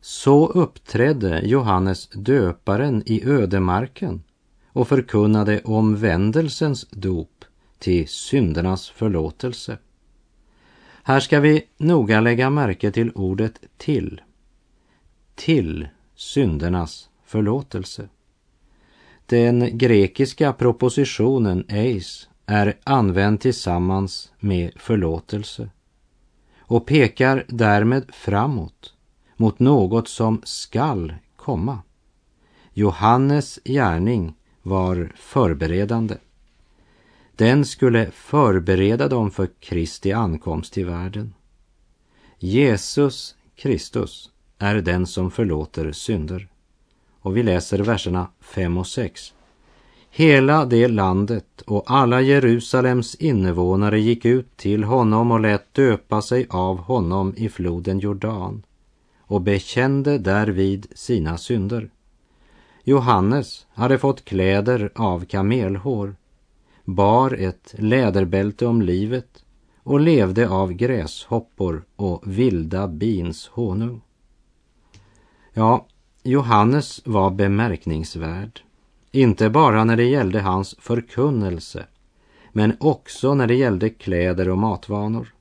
Så 0.00 0.46
uppträdde 0.46 1.40
Johannes 1.44 2.08
döparen 2.08 3.02
i 3.06 3.24
ödemarken 3.24 4.22
och 4.68 4.88
förkunnade 4.88 5.60
omvändelsens 5.64 6.86
dop 6.90 7.35
till 7.78 8.08
syndernas 8.08 8.88
förlåtelse. 8.88 9.78
Här 11.02 11.20
ska 11.20 11.40
vi 11.40 11.62
noga 11.76 12.20
lägga 12.20 12.50
märke 12.50 12.90
till 12.90 13.12
ordet 13.14 13.60
till. 13.76 14.20
Till 15.34 15.88
syndernas 16.14 17.10
förlåtelse. 17.24 18.08
Den 19.26 19.78
grekiska 19.78 20.52
propositionen 20.52 21.64
eis 21.68 22.28
är 22.46 22.76
använd 22.84 23.40
tillsammans 23.40 24.32
med 24.38 24.72
förlåtelse 24.76 25.70
och 26.58 26.86
pekar 26.86 27.44
därmed 27.48 28.14
framåt 28.14 28.94
mot 29.36 29.58
något 29.58 30.08
som 30.08 30.40
skall 30.44 31.14
komma. 31.36 31.78
Johannes 32.72 33.58
gärning 33.64 34.34
var 34.62 35.12
förberedande. 35.16 36.14
Den 37.36 37.64
skulle 37.64 38.10
förbereda 38.10 39.08
dem 39.08 39.30
för 39.30 39.48
Kristi 39.60 40.12
ankomst 40.12 40.72
till 40.72 40.86
världen. 40.86 41.34
Jesus 42.38 43.34
Kristus 43.56 44.30
är 44.58 44.74
den 44.74 45.06
som 45.06 45.30
förlåter 45.30 45.92
synder. 45.92 46.48
Och 47.20 47.36
vi 47.36 47.42
läser 47.42 47.78
verserna 47.78 48.28
5 48.40 48.78
och 48.78 48.86
6. 48.86 49.32
Hela 50.10 50.64
det 50.64 50.88
landet 50.88 51.62
och 51.66 51.84
alla 51.86 52.20
Jerusalems 52.20 53.14
invånare 53.14 54.00
gick 54.00 54.24
ut 54.24 54.56
till 54.56 54.84
honom 54.84 55.30
och 55.30 55.40
lät 55.40 55.74
döpa 55.74 56.22
sig 56.22 56.46
av 56.50 56.78
honom 56.78 57.34
i 57.36 57.48
floden 57.48 57.98
Jordan 57.98 58.62
och 59.18 59.40
bekände 59.40 60.18
därvid 60.18 60.86
sina 60.94 61.38
synder. 61.38 61.90
Johannes 62.84 63.66
hade 63.74 63.98
fått 63.98 64.24
kläder 64.24 64.92
av 64.94 65.24
kamelhår, 65.24 66.16
bar 66.86 67.32
ett 67.32 67.74
läderbälte 67.78 68.66
om 68.66 68.82
livet 68.82 69.44
och 69.82 70.00
levde 70.00 70.48
av 70.48 70.72
gräshoppor 70.72 71.84
och 71.96 72.22
vilda 72.24 72.88
bins 72.88 73.46
honung. 73.48 74.00
Ja, 75.52 75.86
Johannes 76.22 77.00
var 77.04 77.30
bemärkningsvärd, 77.30 78.60
inte 79.10 79.50
bara 79.50 79.84
när 79.84 79.96
det 79.96 80.04
gällde 80.04 80.40
hans 80.40 80.76
förkunnelse, 80.78 81.86
men 82.52 82.76
också 82.80 83.34
när 83.34 83.46
det 83.46 83.54
gällde 83.54 83.90
kläder 83.90 84.48
och 84.48 84.58
matvanor. 84.58 85.34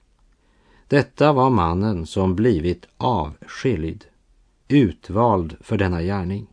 Detta 0.88 1.34
var 1.34 1.50
mannen 1.50 2.06
som 2.06 2.36
blivit 2.36 2.86
avskild, 2.98 4.06
utvald 4.68 5.56
för 5.62 5.78
denna 5.78 6.02
gärning. 6.02 6.48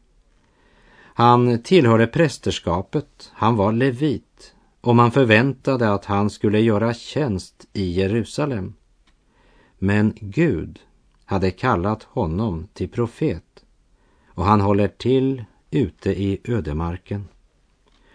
Han 1.14 1.62
tillhörde 1.62 2.06
prästerskapet, 2.06 3.30
han 3.32 3.56
var 3.56 3.72
levit 3.72 4.31
och 4.82 4.96
man 4.96 5.10
förväntade 5.10 5.92
att 5.92 6.04
han 6.04 6.30
skulle 6.30 6.60
göra 6.60 6.94
tjänst 6.94 7.66
i 7.72 7.90
Jerusalem. 7.90 8.74
Men 9.78 10.12
Gud 10.20 10.80
hade 11.24 11.50
kallat 11.50 12.02
honom 12.02 12.68
till 12.72 12.88
profet 12.88 13.64
och 14.26 14.44
han 14.44 14.60
håller 14.60 14.88
till 14.88 15.44
ute 15.70 16.10
i 16.10 16.40
ödemarken. 16.44 17.28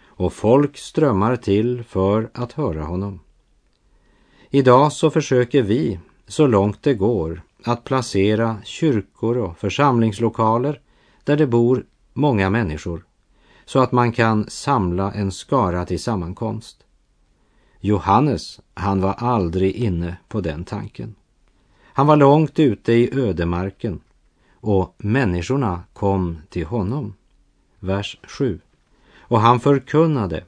Och 0.04 0.32
folk 0.32 0.76
strömmar 0.78 1.36
till 1.36 1.84
för 1.84 2.30
att 2.34 2.52
höra 2.52 2.82
honom. 2.82 3.20
Idag 4.50 4.92
så 4.92 5.10
försöker 5.10 5.62
vi 5.62 5.98
så 6.26 6.46
långt 6.46 6.82
det 6.82 6.94
går 6.94 7.42
att 7.64 7.84
placera 7.84 8.56
kyrkor 8.64 9.38
och 9.38 9.58
församlingslokaler 9.58 10.80
där 11.24 11.36
det 11.36 11.46
bor 11.46 11.86
många 12.12 12.50
människor 12.50 13.07
så 13.68 13.78
att 13.78 13.92
man 13.92 14.12
kan 14.12 14.50
samla 14.50 15.12
en 15.12 15.32
skara 15.32 15.84
till 15.84 16.02
sammankomst. 16.02 16.84
Johannes, 17.80 18.60
han 18.74 19.00
var 19.00 19.12
aldrig 19.12 19.74
inne 19.74 20.16
på 20.28 20.40
den 20.40 20.64
tanken. 20.64 21.14
Han 21.82 22.06
var 22.06 22.16
långt 22.16 22.58
ute 22.58 22.92
i 22.92 23.20
ödemarken 23.20 24.00
och 24.54 24.94
människorna 24.98 25.82
kom 25.92 26.38
till 26.48 26.66
honom. 26.66 27.14
Vers 27.80 28.18
7. 28.22 28.60
Och 29.18 29.40
han 29.40 29.60
förkunnade 29.60 30.44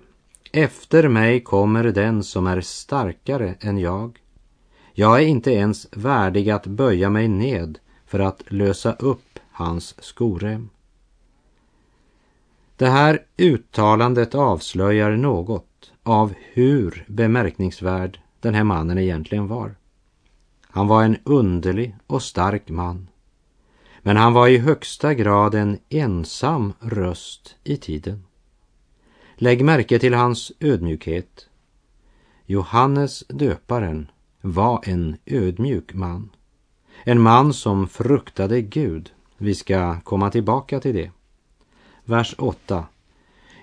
Efter 0.53 1.09
mig 1.09 1.41
kommer 1.41 1.85
den 1.85 2.23
som 2.23 2.47
är 2.47 2.61
starkare 2.61 3.55
än 3.61 3.79
jag. 3.79 4.19
Jag 4.93 5.23
är 5.23 5.27
inte 5.27 5.51
ens 5.51 5.89
värdig 5.93 6.51
att 6.51 6.67
böja 6.67 7.11
mig 7.11 7.29
ned 7.29 7.79
för 8.07 8.19
att 8.19 8.43
lösa 8.49 8.93
upp 8.93 9.39
hans 9.53 10.05
skorem. 10.05 10.69
Det 12.81 12.89
här 12.89 13.23
uttalandet 13.37 14.35
avslöjar 14.35 15.17
något 15.17 15.93
av 16.03 16.35
hur 16.53 17.05
bemärkningsvärd 17.09 18.21
den 18.41 18.55
här 18.55 18.65
mannen 18.65 18.99
egentligen 18.99 19.47
var. 19.47 19.75
Han 20.63 20.89
var 20.89 21.05
en 21.05 21.17
underlig 21.25 21.97
och 22.07 22.23
stark 22.23 22.69
man. 22.69 23.09
Men 24.03 24.17
han 24.17 24.33
var 24.33 24.49
i 24.49 24.59
högsta 24.59 25.15
grad 25.15 25.55
en 25.55 25.79
ensam 25.89 26.73
röst 26.81 27.57
i 27.65 27.77
tiden. 27.77 28.25
Lägg 29.35 29.65
märke 29.65 29.99
till 29.99 30.15
hans 30.15 30.53
ödmjukhet. 30.61 31.49
Johannes 32.47 33.25
döparen 33.29 34.11
var 34.41 34.81
en 34.83 35.17
ödmjuk 35.27 35.95
man. 35.95 36.31
En 37.05 37.21
man 37.21 37.53
som 37.53 37.89
fruktade 37.89 38.63
Gud. 38.63 39.11
Vi 39.39 39.55
ska 39.55 40.01
komma 40.01 40.31
tillbaka 40.31 40.81
till 40.81 40.95
det. 40.95 41.11
Vers 42.05 42.35
8. 42.39 42.87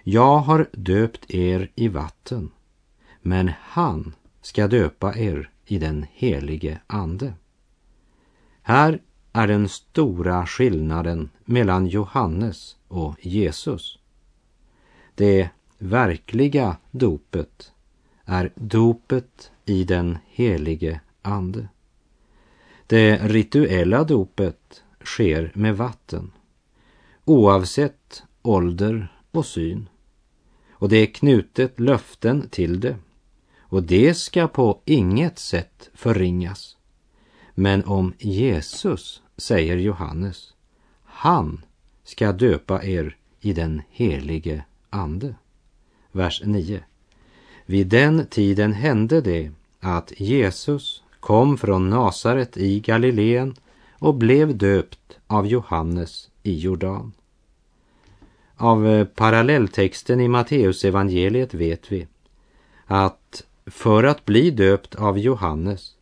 Jag 0.04 0.38
har 0.38 0.69
döpt 0.71 1.32
er 1.32 1.71
i 1.76 1.88
vatten, 1.88 2.52
men 3.21 3.52
han 3.62 4.15
ska 4.41 4.67
döpa 4.67 5.15
er 5.17 5.50
i 5.65 5.78
den 5.78 6.06
helige 6.13 6.80
Ande. 6.88 7.34
Här 8.62 9.02
är 9.34 9.47
den 9.47 9.69
stora 9.69 10.45
skillnaden 10.45 11.30
mellan 11.45 11.88
Johannes 11.88 12.76
och 12.88 13.26
Jesus. 13.26 14.00
Det 15.15 15.50
verkliga 15.78 16.78
dopet 16.91 17.71
är 18.26 18.52
dopet 18.56 19.52
i 19.65 19.84
den 19.84 20.17
helige 20.28 21.02
Ande. 21.21 21.67
Det 22.88 23.17
rituella 23.17 24.04
dopet 24.04 24.84
sker 25.04 25.52
med 25.56 25.78
vatten 25.78 26.32
oavsett 27.28 28.23
ålder 28.47 29.13
och 29.31 29.45
syn. 29.45 29.89
Och 30.71 30.89
det 30.89 30.97
är 30.97 31.05
knutet 31.05 31.79
löften 31.79 32.49
till 32.49 32.79
det 32.79 32.95
och 33.69 33.83
det 33.83 34.13
ska 34.13 34.47
på 34.47 34.81
inget 34.86 35.39
sätt 35.39 35.89
förringas. 35.93 36.77
Men 37.55 37.86
om 37.86 38.13
Jesus, 38.19 39.21
säger 39.38 39.77
Johannes, 39.77 40.53
han 41.03 41.62
ska 42.03 42.31
döpa 42.31 42.83
er 42.83 43.15
i 43.41 43.53
den 43.53 43.81
helige 43.89 44.63
Ande. 44.89 45.36
Vers 46.12 46.41
9. 46.45 46.83
Vid 47.65 47.88
den 47.88 48.25
tiden 48.25 48.73
hände 48.73 49.21
det 49.21 49.51
att 49.79 50.13
Jesus 50.19 51.03
kom 51.19 51.57
från 51.57 51.89
Nasaret 51.89 52.57
i 52.57 52.79
Galileen 52.79 53.55
och 53.99 54.15
blev 54.15 54.57
döpt 54.57 55.17
av 55.27 55.47
Johannes 55.47 56.29
i 56.43 56.60
Jordan. 56.60 57.13
Av 58.58 58.88
eh, 58.88 59.06
parallelltexten 59.06 60.20
i 60.20 60.28
Matteusevangeliet 60.28 61.54
vet 61.54 61.91
vi 61.91 62.08
att 62.86 63.43
för 63.65 64.04
att 64.04 64.26
bli 64.26 64.52
döpt 64.52 64.96
av 64.96 65.20
Johannes 65.20 65.96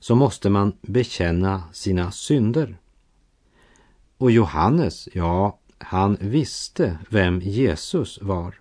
så 0.00 0.14
måste 0.14 0.50
man 0.50 0.72
bekänna 0.82 1.62
sina 1.72 2.12
synder. 2.12 2.76
Och 4.16 4.30
Johannes, 4.30 5.08
ja, 5.12 5.58
han 5.78 6.16
visste 6.20 6.98
vem 7.08 7.40
Jesus 7.40 8.18
var. 8.22 8.54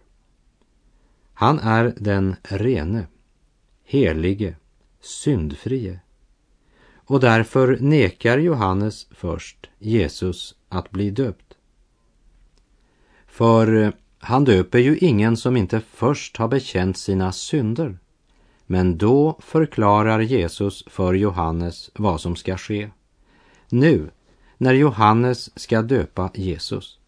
Han 1.33 1.59
är 1.59 1.93
den 1.97 2.35
rene, 2.43 3.07
helige, 3.83 4.55
syndfrie. 5.01 5.99
Och 6.95 7.19
därför 7.19 7.77
nekar 7.79 8.37
Johannes 8.37 9.07
först 9.11 9.69
Jesus 9.79 10.55
att 10.69 10.91
bli 10.91 11.11
döpt. 11.11 11.48
För 13.39 13.83
eh, 13.83 13.91
han 14.19 14.43
döper 14.43 14.79
ju 14.79 14.97
ingen 14.97 15.37
som 15.37 15.57
inte 15.57 15.81
först 15.93 16.37
har 16.37 16.47
bekänt 16.47 16.97
sina 16.97 17.31
synder. 17.31 17.97
Men 18.65 18.97
då 18.97 19.37
förklarar 19.39 20.19
Jesus 20.19 20.83
för 20.87 21.13
Johannes 21.13 21.91
vad 21.95 22.21
som 22.21 22.35
ska 22.35 22.57
ske. 22.57 22.89
Nu, 23.69 24.09
när 24.57 24.73
Johannes 24.73 25.59
ska 25.59 25.81
döpa 25.81 26.31
Jesus. 26.33 26.99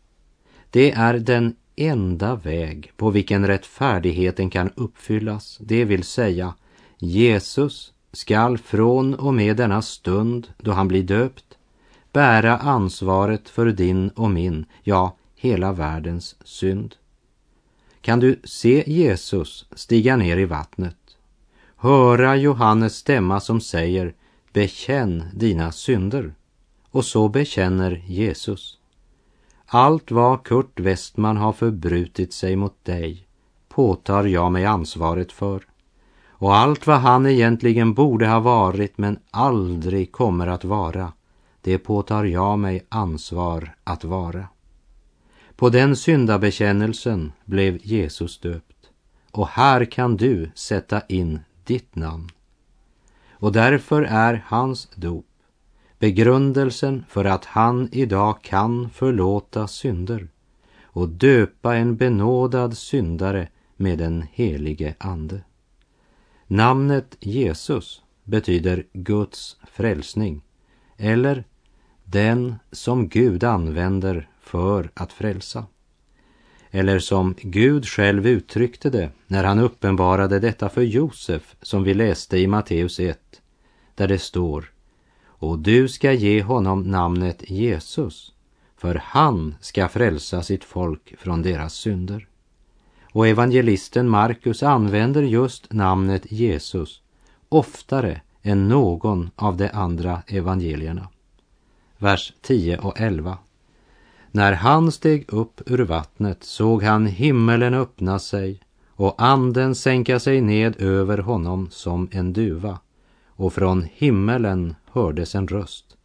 Det 0.69 0.91
är 0.91 1.13
den 1.13 1.55
enda 1.75 2.35
väg 2.35 2.91
på 2.97 3.09
vilken 3.09 3.47
rättfärdigheten 3.47 4.49
kan 4.49 4.69
uppfyllas, 4.75 5.57
det 5.61 5.85
vill 5.85 6.03
säga 6.03 6.53
Jesus 6.97 7.93
skall 8.11 8.57
från 8.57 9.15
och 9.15 9.33
med 9.33 9.57
denna 9.57 9.81
stund 9.81 10.47
då 10.57 10.71
han 10.71 10.87
blir 10.87 11.03
döpt 11.03 11.57
bära 12.11 12.57
ansvaret 12.57 13.49
för 13.49 13.65
din 13.65 14.09
och 14.09 14.31
min, 14.31 14.65
ja, 14.83 15.15
hela 15.41 15.71
världens 15.71 16.36
synd. 16.43 16.95
Kan 18.01 18.19
du 18.19 18.39
se 18.43 18.84
Jesus 18.88 19.65
stiga 19.71 20.15
ner 20.15 20.38
i 20.38 20.45
vattnet, 20.45 20.97
höra 21.75 22.36
Johannes 22.36 22.95
stämma 22.95 23.39
som 23.39 23.62
säger 23.62 24.13
bekänn 24.54 25.23
dina 25.34 25.71
synder 25.71 26.34
och 26.91 27.06
så 27.06 27.30
bekänner 27.30 28.04
Jesus. 28.08 28.77
Allt 29.65 30.12
vad 30.12 30.43
Kurt 30.43 30.80
Westman 30.80 31.38
har 31.38 31.54
förbrutit 31.54 32.34
sig 32.34 32.56
mot 32.56 32.86
dig 32.86 33.27
påtar 33.69 34.23
jag 34.23 34.51
mig 34.51 34.65
ansvaret 34.65 35.32
för. 35.32 35.63
Och 36.30 36.56
allt 36.56 36.88
vad 36.88 36.99
han 36.99 37.25
egentligen 37.25 37.93
borde 37.93 38.27
ha 38.27 38.39
varit 38.39 38.97
men 38.97 39.19
aldrig 39.32 40.12
kommer 40.12 40.47
att 40.47 40.63
vara, 40.63 41.13
det 41.62 41.77
påtar 41.77 42.23
jag 42.23 42.60
mig 42.60 42.86
ansvar 42.89 43.75
att 43.84 44.04
vara. 44.04 44.47
På 45.62 45.69
den 45.69 45.95
syndabekännelsen 45.95 47.32
blev 47.45 47.80
Jesus 47.84 48.39
döpt. 48.39 48.89
Och 49.32 49.47
här 49.47 49.86
kan 49.86 50.17
du 50.17 50.52
sätta 50.56 51.02
in 51.02 51.39
ditt 51.63 51.95
namn. 51.95 52.30
Och 53.32 53.52
därför 53.52 54.02
är 54.02 54.43
hans 54.47 54.89
dop 54.95 55.26
begrundelsen 56.00 57.06
för 57.10 57.26
att 57.26 57.45
han 57.45 57.89
idag 57.91 58.41
kan 58.41 58.89
förlåta 58.89 59.67
synder 59.67 60.28
och 60.84 61.10
döpa 61.10 61.76
en 61.76 61.95
benådad 61.95 62.78
syndare 62.78 63.47
med 63.76 63.97
den 63.97 64.26
helige 64.32 64.95
Ande. 64.97 65.41
Namnet 66.47 67.17
Jesus 67.19 68.02
betyder 68.24 68.86
Guds 68.93 69.58
frälsning 69.71 70.41
eller 70.97 71.43
den 72.04 72.56
som 72.71 73.08
Gud 73.08 73.43
använder 73.43 74.28
för 74.41 74.91
att 74.93 75.13
frälsa. 75.13 75.65
Eller 76.71 76.99
som 76.99 77.36
Gud 77.41 77.86
själv 77.86 78.27
uttryckte 78.27 78.89
det 78.89 79.10
när 79.27 79.43
han 79.43 79.60
uppenbarade 79.60 80.39
detta 80.39 80.69
för 80.69 80.82
Josef 80.82 81.56
som 81.62 81.84
vi 81.84 81.93
läste 81.93 82.38
i 82.38 82.47
Matteus 82.47 82.99
1, 82.99 83.41
där 83.95 84.08
det 84.08 84.19
står 84.19 84.71
och 85.41 85.60
du 85.60 85.88
ska 85.88 86.12
ge 86.12 86.43
honom 86.43 86.84
namnet 86.84 87.49
Jesus, 87.49 88.34
för 88.77 88.95
han 88.95 89.56
ska 89.62 89.88
frälsa 89.88 90.43
sitt 90.43 90.63
folk 90.63 91.13
från 91.17 91.41
deras 91.41 91.73
synder. 91.73 92.27
Och 93.13 93.27
evangelisten 93.27 94.10
Markus 94.10 94.63
använder 94.63 95.23
just 95.23 95.73
namnet 95.73 96.32
Jesus 96.32 97.01
oftare 97.49 98.21
än 98.41 98.67
någon 98.67 99.30
av 99.36 99.58
de 99.58 99.69
andra 99.73 100.21
evangelierna. 100.27 101.08
Vers 101.97 102.34
10 102.41 102.77
och 102.77 102.99
11. 102.99 103.38
När 104.31 104.53
han 104.53 104.91
steg 104.91 105.33
upp 105.33 105.61
ur 105.65 105.79
vattnet 105.79 106.43
såg 106.43 106.83
han 106.83 107.05
himmelen 107.05 107.73
öppna 107.73 108.19
sig 108.19 108.59
och 108.89 109.15
anden 109.17 109.75
sänka 109.75 110.19
sig 110.19 110.41
ned 110.41 110.81
över 110.81 111.17
honom 111.17 111.67
som 111.71 112.09
en 112.11 112.33
duva 112.33 112.79
och 113.27 113.53
från 113.53 113.87
himmelen 113.93 114.75
hördes 114.91 115.35
en 115.35 115.47
röst. 115.47 115.97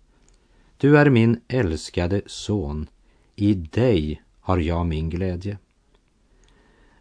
Du 0.76 0.98
är 0.98 1.10
min 1.10 1.40
älskade 1.48 2.22
son, 2.26 2.86
i 3.34 3.54
dig 3.54 4.22
har 4.40 4.58
jag 4.58 4.86
min 4.86 5.10
glädje. 5.10 5.58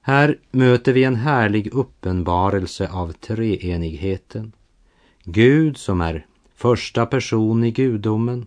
Här 0.01 0.39
möter 0.51 0.93
vi 0.93 1.03
en 1.03 1.15
härlig 1.15 1.73
uppenbarelse 1.73 2.89
av 2.89 3.11
treenigheten. 3.11 4.51
Gud 5.23 5.77
som 5.77 6.01
är 6.01 6.25
första 6.55 7.05
person 7.05 7.63
i 7.63 7.71
gudomen 7.71 8.45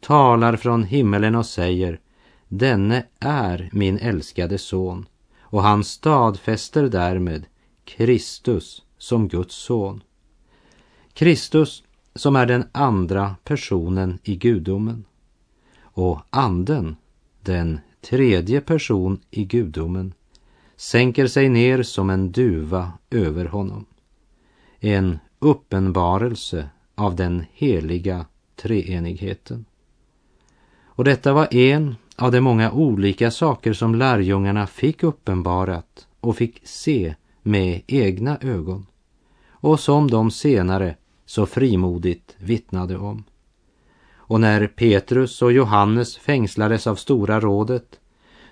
talar 0.00 0.56
från 0.56 0.82
himmelen 0.82 1.34
och 1.34 1.46
säger 1.46 2.00
Denne 2.48 3.04
är 3.20 3.68
min 3.72 3.98
älskade 3.98 4.58
son 4.58 5.06
och 5.40 5.62
han 5.62 5.84
stadfäster 5.84 6.88
därmed 6.88 7.46
Kristus 7.84 8.82
som 8.98 9.28
Guds 9.28 9.54
son. 9.54 10.02
Kristus 11.12 11.82
som 12.14 12.36
är 12.36 12.46
den 12.46 12.64
andra 12.72 13.36
personen 13.44 14.18
i 14.22 14.36
gudomen. 14.36 15.04
Och 15.82 16.20
anden, 16.30 16.96
den 17.40 17.80
tredje 18.00 18.60
person 18.60 19.20
i 19.30 19.44
gudomen, 19.44 20.12
sänker 20.76 21.26
sig 21.26 21.48
ner 21.48 21.82
som 21.82 22.10
en 22.10 22.32
duva 22.32 22.92
över 23.10 23.44
honom. 23.44 23.84
En 24.80 25.18
uppenbarelse 25.38 26.68
av 26.94 27.16
den 27.16 27.44
heliga 27.52 28.26
treenigheten. 28.56 29.64
Och 30.84 31.04
detta 31.04 31.32
var 31.32 31.54
en 31.54 31.96
av 32.16 32.32
de 32.32 32.40
många 32.40 32.72
olika 32.72 33.30
saker 33.30 33.72
som 33.72 33.94
lärjungarna 33.94 34.66
fick 34.66 35.02
uppenbarat 35.02 36.06
och 36.20 36.36
fick 36.36 36.60
se 36.64 37.14
med 37.42 37.82
egna 37.86 38.38
ögon 38.40 38.86
och 39.50 39.80
som 39.80 40.10
de 40.10 40.30
senare 40.30 40.96
så 41.26 41.46
frimodigt 41.46 42.36
vittnade 42.38 42.96
om. 42.96 43.24
Och 44.14 44.40
när 44.40 44.66
Petrus 44.66 45.42
och 45.42 45.52
Johannes 45.52 46.16
fängslades 46.16 46.86
av 46.86 46.96
Stora 46.96 47.40
rådet 47.40 48.00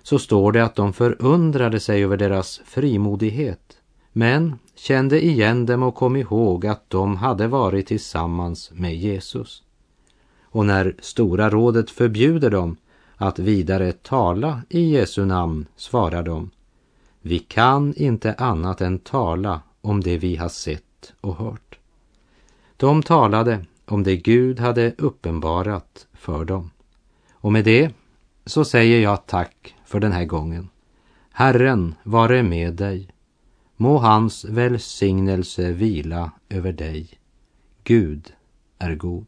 så 0.03 0.18
står 0.18 0.53
det 0.53 0.64
att 0.64 0.75
de 0.75 0.92
förundrade 0.92 1.81
sig 1.81 2.05
över 2.05 2.16
deras 2.16 2.61
frimodighet 2.64 3.77
men 4.12 4.59
kände 4.75 5.25
igen 5.25 5.66
dem 5.66 5.83
och 5.83 5.94
kom 5.94 6.16
ihåg 6.16 6.66
att 6.66 6.90
de 6.90 7.16
hade 7.16 7.48
varit 7.48 7.87
tillsammans 7.87 8.70
med 8.75 8.96
Jesus. 8.96 9.62
Och 10.42 10.66
när 10.66 10.96
Stora 11.01 11.51
rådet 11.51 11.90
förbjuder 11.90 12.51
dem 12.51 12.77
att 13.22 13.38
vidare 13.38 13.92
tala 13.92 14.62
i 14.68 14.80
Jesu 14.80 15.24
namn 15.24 15.66
svarar 15.76 16.22
de 16.22 16.50
Vi 17.20 17.38
kan 17.38 17.94
inte 17.96 18.35
annat 18.35 18.80
än 18.80 18.98
tala 18.98 19.61
om 19.80 20.00
det 20.00 20.18
vi 20.18 20.37
har 20.37 20.48
sett 20.48 21.12
och 21.20 21.37
hört. 21.37 21.78
De 22.76 23.02
talade 23.02 23.64
om 23.85 24.02
det 24.02 24.16
Gud 24.16 24.61
hade 24.61 24.94
uppenbarat 24.98 26.06
för 26.12 26.44
dem. 26.44 26.70
Och 27.32 27.52
med 27.52 27.64
det 27.64 27.94
så 28.46 28.64
säger 28.64 29.00
jag 29.00 29.26
tack 29.26 29.74
för 29.85 30.00
den 30.00 30.12
här 30.12 30.24
gången. 30.24 30.68
Herren 31.32 31.94
vare 32.02 32.42
med 32.42 32.74
dig. 32.74 33.08
Må 33.76 33.98
hans 33.98 34.44
välsignelse 34.44 35.72
vila 35.72 36.30
över 36.48 36.72
dig. 36.72 37.08
Gud 37.85 38.32
är 38.78 38.94
god. 38.94 39.26